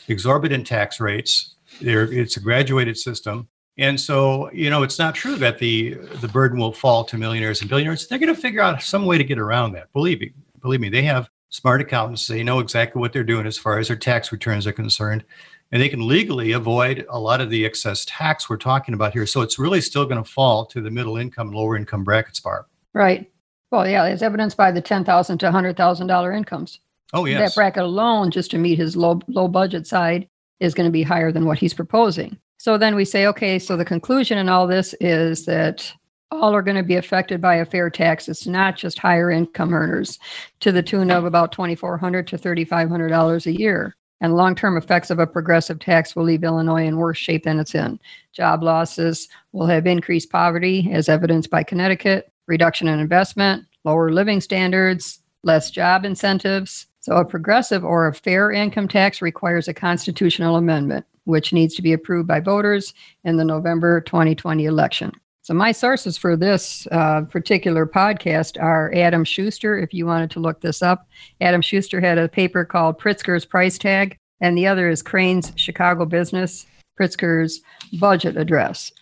exorbitant 0.09 0.67
tax 0.67 1.01
rates. 1.01 1.57
They're, 1.81 2.11
it's 2.11 2.39
a 2.39 2.41
graduated 2.41 2.97
system. 2.97 3.49
And 3.79 3.99
so, 3.99 4.51
you 4.53 4.71
know, 4.71 4.83
it's 4.83 4.99
not 4.99 5.15
true 5.15 5.37
that 5.37 5.59
the 5.59 5.95
the 6.21 6.29
burden 6.29 6.59
will 6.59 6.73
fall 6.73 7.05
to 7.05 7.17
millionaires 7.17 7.63
and 7.63 7.71
billionaires. 7.71 8.07
They're 8.07 8.19
going 8.19 8.35
to 8.35 8.41
figure 8.41 8.61
out 8.61 8.83
some 8.83 9.07
way 9.07 9.17
to 9.17 9.25
get 9.25 9.39
around 9.39 9.73
that. 9.73 9.91
Believe 9.95 10.21
me, 10.21 10.33
believe 10.61 10.81
me, 10.81 10.91
they 10.91 11.03
have 11.03 11.31
smart 11.49 11.81
accountants. 11.81 12.27
They 12.27 12.43
know 12.43 12.59
exactly 12.59 13.01
what 13.01 13.15
they're 13.15 13.25
doing 13.25 13.47
as 13.47 13.57
far 13.57 13.79
as 13.79 13.89
their 13.89 13.97
tax 13.97 14.31
returns 14.31 14.67
are 14.67 14.73
concerned 14.73 15.25
and 15.73 15.81
they 15.81 15.89
can 15.89 16.07
legally 16.07 16.53
avoid 16.53 17.07
a 17.09 17.19
lot 17.19 17.41
of 17.41 17.49
the 17.51 17.65
excess 17.65 18.05
tax 18.05 18.49
we're 18.49 18.59
talking 18.59 18.95
about 18.95 19.15
here. 19.15 19.27
So 19.27 19.41
it's 19.41 19.59
really 19.59 19.81
still 19.81 20.05
going 20.05 20.23
to 20.23 20.31
fall 20.31 20.67
to 20.67 20.81
the 20.83 20.91
middle 20.91 21.17
income, 21.17 21.51
lower 21.51 21.77
income 21.77 22.05
brackets 22.05 22.41
bar. 22.41 22.67
Right. 22.93 23.31
Well, 23.71 23.89
yeah, 23.89 24.05
it's 24.05 24.23
evidenced 24.23 24.59
by 24.59 24.71
the 24.71 24.83
ten 24.83 25.03
thousand 25.03 25.39
to 25.39 25.51
hundred 25.51 25.79
thousand 25.79 26.07
dollar 26.07 26.33
incomes. 26.33 26.79
Oh, 27.15 27.25
yes. 27.25 27.55
That 27.55 27.59
bracket 27.59 27.83
alone, 27.83 28.31
just 28.31 28.51
to 28.53 28.59
meet 28.59 28.79
his 28.79 28.97
low 28.97 29.21
low 29.29 29.49
budget 29.49 29.87
side, 29.87 30.29
is 30.61 30.75
going 30.75 30.87
to 30.87 30.93
be 30.93 31.03
higher 31.03 31.33
than 31.33 31.47
what 31.47 31.59
he's 31.59 31.75
proposing. 31.75 32.39
So 32.59 32.77
then 32.79 32.95
we 32.95 33.05
say, 33.07 33.27
okay, 33.27 33.59
so 33.59 33.77
the 33.77 33.85
conclusion 33.85 34.39
in 34.39 34.49
all 34.49 34.67
this 34.67 34.95
is 35.01 35.47
that 35.47 35.93
all 36.31 36.55
are 36.55 36.63
going 36.63 36.77
to 36.77 36.83
be 36.83 36.97
affected 36.97 37.41
by 37.41 37.57
a 37.57 37.65
fair 37.65 37.91
tax. 37.91 38.29
It's 38.29 38.47
not 38.47 38.77
just 38.77 38.99
higher 38.99 39.31
income 39.31 39.75
earners 39.75 40.19
to 40.61 40.71
the 40.71 40.83
tune 40.83 41.11
of 41.11 41.25
about 41.25 41.53
2,400 41.53 42.27
to 42.29 42.39
$3,500 42.39 43.47
a 43.47 43.59
year. 43.59 43.97
And 44.23 44.37
long 44.37 44.55
term 44.55 44.77
effects 44.77 45.11
of 45.11 45.19
a 45.19 45.27
progressive 45.27 45.81
tax 45.81 46.15
will 46.15 46.23
leave 46.23 46.45
Illinois 46.45 46.87
in 46.87 46.97
worse 46.97 47.19
shape 47.19 47.43
than 47.43 47.59
it's 47.59 47.75
in. 47.75 47.99
Job 48.33 48.63
losses 48.63 49.29
will 49.51 49.67
have 49.67 49.85
increased 49.85 50.31
poverty, 50.31 50.89
as 50.93 51.09
evidenced 51.09 51.51
by 51.51 51.65
Connecticut, 51.65 52.33
reduction 52.47 52.87
in 52.87 53.01
investment, 53.01 53.67
lower 53.85 54.13
living 54.13 54.41
standards, 54.41 55.19
less 55.43 55.73
job 55.73 56.05
incentives. 56.05 56.87
So, 57.01 57.17
a 57.17 57.25
progressive 57.25 57.85
or 57.85 58.07
a 58.07 58.15
fair 58.15 58.53
income 58.53 58.87
tax 58.87 59.21
requires 59.21 59.67
a 59.67 59.75
constitutional 59.75 60.55
amendment, 60.55 61.05
which 61.25 61.53
needs 61.53 61.75
to 61.75 61.83
be 61.83 61.93
approved 61.93 62.29
by 62.29 62.39
voters 62.39 62.95
in 63.25 63.39
the 63.39 63.45
November 63.45 64.01
2020 64.03 64.67
election. 64.67 65.13
So 65.45 65.55
my 65.55 65.73
sources 65.73 66.17
for 66.17 66.37
this 66.37 66.87
uh, 66.93 67.23
particular 67.23 67.85
podcast 67.85 68.63
are 68.63 68.95
Adam 68.95 69.25
Schuster. 69.25 69.77
If 69.77 69.93
you 69.93 70.07
wanted 70.07 70.31
to 70.31 70.41
look 70.41 70.61
this 70.61 70.83
up, 70.83 71.09
Adam 71.41 71.61
Schuster 71.61 72.01
had 72.01 72.17
a 72.17 72.29
paper 72.29 72.65
called 72.65 73.01
Pritzker's 73.01 73.45
Price 73.45 73.77
Tag, 73.77 74.17
and 74.41 74.57
the 74.57 74.69
other 74.69 74.89
is 74.89 75.03
Crain's 75.03 75.51
Chicago 75.57 76.05
Business 76.05 76.65
Pritzker's 76.97 77.61
Budget 77.99 78.37
Address. 78.37 78.93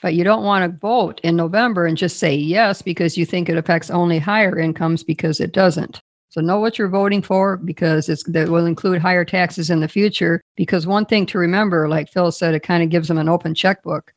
But 0.00 0.14
you 0.14 0.24
don't 0.24 0.44
want 0.44 0.64
to 0.64 0.78
vote 0.78 1.20
in 1.24 1.36
November 1.36 1.84
and 1.84 1.98
just 1.98 2.18
say 2.18 2.34
yes 2.34 2.80
because 2.80 3.18
you 3.18 3.26
think 3.26 3.50
it 3.50 3.58
affects 3.58 3.90
only 3.90 4.18
higher 4.18 4.58
incomes 4.58 5.04
because 5.04 5.40
it 5.40 5.52
doesn't. 5.52 6.00
So 6.30 6.40
know 6.40 6.58
what 6.58 6.78
you're 6.78 6.88
voting 6.88 7.20
for 7.20 7.58
because 7.58 8.08
it's 8.08 8.22
that 8.24 8.48
will 8.48 8.64
include 8.64 9.02
higher 9.02 9.26
taxes 9.26 9.68
in 9.68 9.80
the 9.80 9.88
future. 9.88 10.40
Because 10.56 10.86
one 10.86 11.04
thing 11.04 11.26
to 11.26 11.38
remember, 11.38 11.86
like 11.86 12.08
Phil 12.08 12.32
said, 12.32 12.54
it 12.54 12.62
kind 12.62 12.82
of 12.82 12.88
gives 12.88 13.08
them 13.08 13.18
an 13.18 13.28
open 13.28 13.54
checkbook 13.54 14.14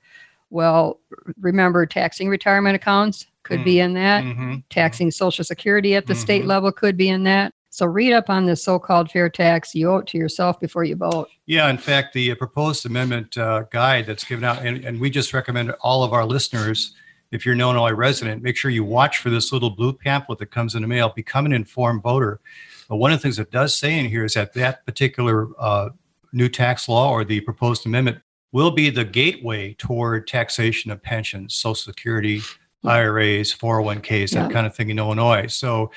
well, 0.50 1.00
remember 1.40 1.86
taxing 1.86 2.30
retirement 2.30 2.76
accounts 2.76 3.26
could 3.44 3.60
mm. 3.60 3.66
be 3.66 3.80
in 3.80 3.94
that. 3.94 4.24
Mm-hmm. 4.24 4.56
Taxing 4.70 5.12
Social 5.12 5.44
Security 5.44 5.96
at 5.96 6.08
the 6.08 6.14
mm-hmm. 6.14 6.22
state 6.22 6.46
level 6.46 6.72
could 6.72 6.98
be 6.98 7.10
in 7.10 7.24
that. 7.24 7.54
So 7.70 7.86
read 7.86 8.14
up 8.14 8.30
on 8.30 8.46
this 8.46 8.64
so-called 8.64 9.12
fair 9.12 9.30
tax. 9.30 9.76
You 9.76 9.92
owe 9.92 9.98
it 9.98 10.08
to 10.08 10.18
yourself 10.18 10.60
before 10.62 10.86
you 10.86 10.96
vote. 10.96 11.28
Yeah, 11.46 11.70
in 11.70 11.78
fact, 11.78 12.14
the 12.14 12.32
uh, 12.32 12.36
proposed 12.36 12.86
amendment 12.86 13.38
uh, 13.38 13.64
guide 13.70 14.06
that's 14.06 14.24
given 14.24 14.46
out, 14.46 14.66
and, 14.66 14.86
and 14.86 14.98
we 14.98 15.10
just 15.10 15.34
recommend 15.34 15.72
all 15.82 16.04
of 16.04 16.14
our 16.14 16.24
listeners, 16.24 16.96
if 17.32 17.46
you're 17.46 17.54
an 17.54 17.60
Illinois 17.60 17.92
resident, 17.92 18.42
make 18.42 18.56
sure 18.56 18.72
you 18.72 18.86
watch 18.86 19.18
for 19.18 19.30
this 19.30 19.52
little 19.52 19.70
blue 19.70 19.92
pamphlet 19.92 20.40
that 20.40 20.52
comes 20.52 20.76
in 20.76 20.84
the 20.84 20.88
mail. 20.88 21.12
Become 21.14 21.48
an 21.48 21.54
informed 21.54 22.02
voter. 22.02 22.40
But 22.88 22.96
one 22.96 23.12
of 23.12 23.20
the 23.20 23.24
things 23.24 23.40
it 23.40 23.52
does 23.52 23.78
say 23.78 24.00
in 24.00 24.06
here 24.06 24.24
is 24.24 24.36
that 24.36 24.54
that 24.54 24.86
particular 24.86 25.50
uh, 25.60 25.90
new 26.32 26.48
tax 26.48 26.88
law 26.88 27.12
or 27.12 27.26
the 27.26 27.42
proposed 27.42 27.86
amendment 27.86 28.20
will 28.56 28.72
be 28.72 28.90
the 28.90 29.04
gateway 29.04 29.74
toward 29.74 30.26
taxation 30.26 30.90
of 30.90 31.04
pensions, 31.04 31.54
Social 31.54 31.76
Security, 31.76 32.40
IRAs, 32.86 33.54
401ks, 33.54 34.32
that 34.32 34.48
yeah. 34.48 34.50
kind 34.50 34.66
of 34.66 34.74
thing 34.74 34.90
in 34.90 34.98
Illinois. 34.98 35.48
So 35.48 35.92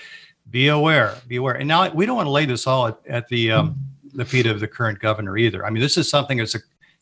be 0.50 0.66
aware, 0.66 1.14
be 1.28 1.36
aware. 1.36 1.54
And 1.54 1.68
now 1.68 1.88
we 1.92 2.04
don't 2.04 2.16
want 2.16 2.26
to 2.26 2.32
lay 2.32 2.46
this 2.46 2.66
all 2.66 2.88
at, 2.88 2.98
at 3.06 3.28
the 3.28 3.52
um, 3.52 3.76
the 4.12 4.24
feet 4.24 4.46
of 4.46 4.58
the 4.58 4.66
current 4.66 4.98
governor 4.98 5.38
either. 5.38 5.64
I 5.64 5.70
mean, 5.70 5.80
this 5.80 5.96
is 5.96 6.10
something 6.10 6.38
that's 6.38 6.56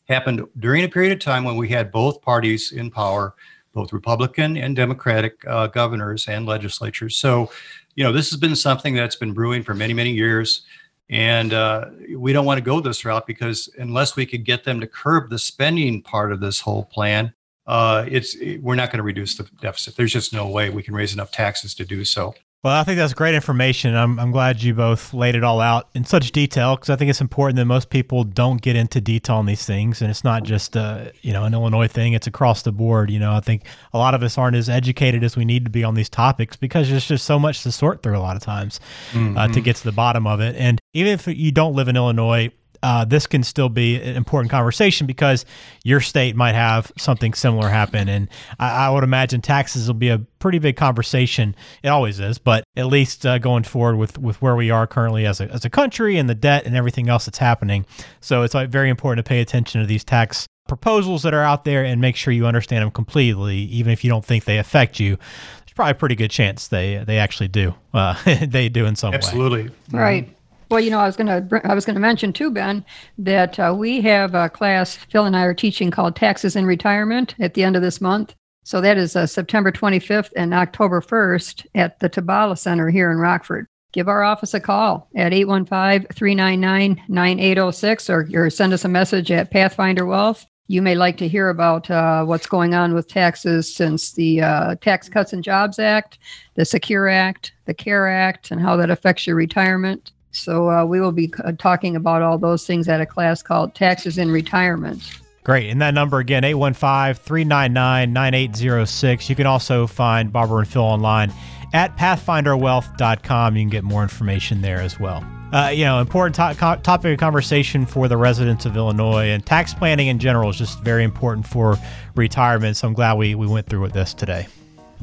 happened 0.07 0.45
during 0.59 0.83
a 0.83 0.87
period 0.87 1.11
of 1.11 1.17
time 1.17 1.43
when 1.43 1.57
we 1.57 1.69
had 1.69 1.91
both 1.91 2.21
parties 2.21 2.71
in 2.73 2.91
power, 2.91 3.33
both 3.73 3.91
Republican 3.91 4.57
and 4.57 4.75
Democratic 4.75 5.43
uh, 5.47 5.65
governors 5.65 6.27
and 6.27 6.45
legislatures. 6.45 7.17
So, 7.17 7.49
you 7.95 8.03
know, 8.03 8.11
this 8.11 8.29
has 8.29 8.39
been 8.39 8.55
something 8.55 8.93
that's 8.93 9.15
been 9.15 9.33
brewing 9.33 9.63
for 9.63 9.73
many, 9.73 9.95
many 9.95 10.11
years. 10.11 10.67
And 11.09 11.53
uh, 11.53 11.89
we 12.15 12.33
don't 12.33 12.45
want 12.45 12.57
to 12.57 12.63
go 12.63 12.81
this 12.81 13.05
route 13.05 13.25
because 13.27 13.69
unless 13.77 14.15
we 14.15 14.25
could 14.25 14.43
get 14.43 14.65
them 14.65 14.79
to 14.81 14.87
curb 14.87 15.29
the 15.29 15.39
spending 15.39 16.01
part 16.01 16.31
of 16.31 16.39
this 16.41 16.59
whole 16.59 16.83
plan, 16.83 17.33
uh, 17.65 18.05
it's 18.07 18.35
we're 18.61 18.75
not 18.75 18.91
going 18.91 18.97
to 18.97 19.03
reduce 19.03 19.35
the 19.35 19.43
deficit. 19.61 19.95
There's 19.95 20.13
just 20.13 20.33
no 20.33 20.47
way 20.47 20.69
we 20.69 20.83
can 20.83 20.93
raise 20.93 21.13
enough 21.13 21.31
taxes 21.31 21.73
to 21.75 21.85
do 21.85 22.03
so. 22.05 22.33
Well, 22.63 22.75
I 22.75 22.83
think 22.83 22.97
that's 22.97 23.13
great 23.13 23.35
information. 23.35 23.95
I'm, 23.95 24.19
I'm 24.19 24.31
glad 24.31 24.63
you 24.63 24.73
both 24.73 25.13
laid 25.13 25.35
it 25.35 25.43
all 25.43 25.61
out 25.61 25.89
in 25.93 26.05
such 26.05 26.31
detail 26.31 26.75
because 26.75 26.89
I 26.89 26.95
think 26.95 27.09
it's 27.09 27.21
important 27.21 27.55
that 27.57 27.65
most 27.65 27.91
people 27.91 28.23
don't 28.23 28.61
get 28.61 28.75
into 28.75 28.99
detail 28.99 29.35
on 29.35 29.45
these 29.45 29.63
things, 29.63 30.01
and 30.01 30.09
it's 30.09 30.23
not 30.23 30.43
just 30.43 30.75
uh, 30.75 31.11
you 31.21 31.33
know 31.33 31.43
an 31.45 31.53
Illinois 31.53 31.87
thing; 31.87 32.13
it's 32.13 32.25
across 32.25 32.63
the 32.63 32.71
board. 32.71 33.11
You 33.11 33.19
know, 33.19 33.31
I 33.31 33.41
think 33.41 33.65
a 33.93 33.99
lot 33.99 34.15
of 34.15 34.23
us 34.23 34.39
aren't 34.39 34.55
as 34.55 34.69
educated 34.69 35.23
as 35.23 35.37
we 35.37 35.45
need 35.45 35.65
to 35.65 35.71
be 35.71 35.83
on 35.83 35.93
these 35.93 36.09
topics 36.09 36.55
because 36.55 36.89
there's 36.89 37.07
just 37.07 37.25
so 37.25 37.37
much 37.37 37.61
to 37.61 37.71
sort 37.71 38.01
through 38.01 38.17
a 38.17 38.19
lot 38.19 38.35
of 38.35 38.41
times 38.41 38.79
mm-hmm. 39.11 39.37
uh, 39.37 39.45
to 39.45 39.53
mm-hmm. 39.53 39.61
get 39.61 39.75
to 39.75 39.83
the 39.83 39.91
bottom 39.91 40.25
of 40.25 40.41
it. 40.41 40.55
And 40.55 40.81
even 40.93 41.13
if 41.13 41.27
you 41.27 41.51
don't 41.51 41.75
live 41.75 41.87
in 41.87 41.95
Illinois, 41.95 42.51
uh, 42.83 43.05
this 43.05 43.27
can 43.27 43.43
still 43.43 43.69
be 43.69 43.95
an 43.95 44.15
important 44.15 44.51
conversation 44.51 45.07
because 45.07 45.45
your 45.83 46.01
state 46.01 46.35
might 46.35 46.55
have 46.55 46.91
something 46.97 47.33
similar 47.33 47.69
happen. 47.69 48.09
And 48.09 48.29
I, 48.59 48.87
I 48.87 48.89
would 48.89 49.03
imagine 49.03 49.41
taxes 49.41 49.87
will 49.87 49.95
be 49.95 50.09
a 50.09 50.19
pretty 50.39 50.59
big 50.59 50.75
conversation. 50.75 51.55
It 51.83 51.89
always 51.89 52.19
is, 52.19 52.37
but 52.37 52.63
at 52.75 52.87
least 52.87 53.25
uh, 53.25 53.37
going 53.39 53.63
forward 53.63 53.97
with, 53.97 54.17
with 54.17 54.41
where 54.41 54.55
we 54.55 54.69
are 54.69 54.87
currently 54.87 55.25
as 55.25 55.41
a, 55.41 55.51
as 55.51 55.65
a 55.65 55.69
country 55.69 56.17
and 56.17 56.29
the 56.29 56.35
debt 56.35 56.65
and 56.65 56.75
everything 56.75 57.09
else 57.09 57.25
that's 57.25 57.39
happening. 57.39 57.85
So 58.21 58.43
it's 58.43 58.53
like 58.53 58.69
very 58.69 58.89
important 58.89 59.25
to 59.25 59.29
pay 59.29 59.41
attention 59.41 59.81
to 59.81 59.87
these 59.87 60.03
tax 60.03 60.47
proposals 60.67 61.23
that 61.23 61.33
are 61.33 61.43
out 61.43 61.63
there 61.63 61.83
and 61.83 61.99
make 61.99 62.15
sure 62.15 62.33
you 62.33 62.45
understand 62.45 62.83
them 62.83 62.91
completely, 62.91 63.57
even 63.57 63.91
if 63.91 64.03
you 64.03 64.09
don't 64.09 64.25
think 64.25 64.45
they 64.45 64.57
affect 64.57 64.99
you. 64.99 65.15
There's 65.15 65.73
probably 65.73 65.91
a 65.91 65.95
pretty 65.95 66.15
good 66.15 66.31
chance 66.31 66.67
they 66.67 67.03
they 67.05 67.17
actually 67.17 67.47
do. 67.47 67.73
Uh, 67.93 68.15
they 68.45 68.69
do 68.69 68.85
in 68.85 68.95
some 68.95 69.13
Absolutely. 69.13 69.63
way. 69.63 69.69
Absolutely. 69.69 69.99
Right. 69.99 70.36
Well, 70.69 70.81
you 70.81 70.91
know, 70.91 70.99
I 70.99 71.05
was 71.05 71.15
going 71.15 71.27
to 71.27 71.61
I 71.65 71.73
was 71.73 71.85
going 71.85 71.95
to 71.95 72.01
mention 72.01 72.33
too, 72.33 72.51
Ben, 72.51 72.83
that 73.17 73.57
uh, 73.57 73.73
we 73.77 74.01
have 74.01 74.35
a 74.35 74.49
class 74.49 74.95
Phil 74.95 75.23
and 75.25 75.33
I 75.35 75.43
are 75.43 75.53
teaching 75.53 75.91
called 75.91 76.15
Taxes 76.15 76.57
in 76.57 76.65
Retirement 76.65 77.35
at 77.39 77.53
the 77.53 77.63
end 77.63 77.77
of 77.77 77.81
this 77.81 78.01
month. 78.01 78.35
So 78.63 78.81
that 78.81 78.97
is 78.97 79.15
uh, 79.15 79.27
September 79.27 79.71
25th 79.71 80.31
and 80.35 80.53
October 80.53 80.99
1st 80.99 81.67
at 81.75 81.99
the 81.99 82.09
Tabala 82.09 82.57
Center 82.57 82.89
here 82.89 83.11
in 83.11 83.17
Rockford. 83.17 83.67
Give 83.93 84.09
our 84.09 84.23
office 84.23 84.53
a 84.53 84.59
call 84.59 85.07
at 85.15 85.31
815-399-9806 85.31 88.09
or, 88.09 88.27
or 88.37 88.49
send 88.49 88.73
us 88.73 88.83
a 88.83 88.89
message 88.89 89.31
at 89.31 89.51
Pathfinder 89.51 90.05
Wealth. 90.05 90.45
You 90.67 90.81
may 90.81 90.95
like 90.95 91.15
to 91.19 91.29
hear 91.29 91.47
about 91.47 91.89
uh, 91.89 92.25
what's 92.25 92.45
going 92.45 92.73
on 92.73 92.93
with 92.93 93.07
taxes 93.07 93.73
since 93.73 94.11
the 94.11 94.41
uh, 94.41 94.75
Tax 94.81 95.07
Cuts 95.07 95.31
and 95.31 95.41
Jobs 95.41 95.79
Act, 95.79 96.19
the 96.55 96.65
Secure 96.65 97.07
Act, 97.07 97.53
the 97.67 97.73
CARE 97.73 98.09
Act, 98.09 98.51
and 98.51 98.59
how 98.59 98.75
that 98.75 98.89
affects 98.89 99.25
your 99.25 99.37
retirement. 99.37 100.11
So 100.37 100.69
uh, 100.69 100.85
we 100.85 100.99
will 100.99 101.11
be 101.11 101.33
uh, 101.43 101.53
talking 101.57 101.95
about 101.95 102.21
all 102.21 102.37
those 102.37 102.65
things 102.65 102.87
at 102.87 103.01
a 103.01 103.05
class 103.05 103.41
called 103.41 103.75
Taxes 103.75 104.17
in 104.17 104.31
Retirement. 104.31 105.01
Great. 105.43 105.69
And 105.69 105.81
that 105.81 105.93
number 105.93 106.19
again, 106.19 106.43
815 106.43 107.23
399 107.23 108.11
9806. 108.11 109.29
You 109.29 109.35
can 109.35 109.45
also 109.45 109.87
find 109.87 110.31
Barbara 110.31 110.59
and 110.59 110.67
Phil 110.67 110.81
online 110.81 111.31
at 111.73 111.95
pathfinderwealth.com. 111.97 113.55
You 113.55 113.61
can 113.61 113.69
get 113.69 113.83
more 113.83 114.03
information 114.03 114.61
there 114.61 114.81
as 114.81 114.99
well. 114.99 115.25
Uh, 115.53 115.69
you 115.69 115.85
know, 115.85 116.01
important 116.01 116.35
to- 116.35 116.79
topic 116.83 117.13
of 117.13 117.17
conversation 117.17 117.85
for 117.85 118.09
the 118.09 118.17
residents 118.17 118.65
of 118.65 118.75
Illinois 118.75 119.27
and 119.27 119.45
tax 119.45 119.73
planning 119.73 120.07
in 120.07 120.19
general 120.19 120.49
is 120.49 120.57
just 120.57 120.81
very 120.81 121.05
important 121.05 121.47
for 121.47 121.77
retirement. 122.15 122.75
So 122.75 122.89
I'm 122.89 122.93
glad 122.93 123.17
we, 123.17 123.33
we 123.33 123.47
went 123.47 123.67
through 123.67 123.81
with 123.81 123.93
this 123.93 124.13
today. 124.13 124.47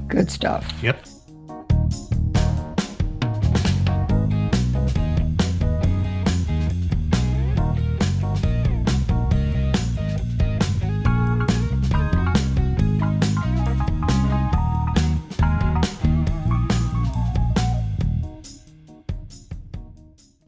Good 0.09 0.31
stuff. 0.31 0.70
Yep. 0.83 1.07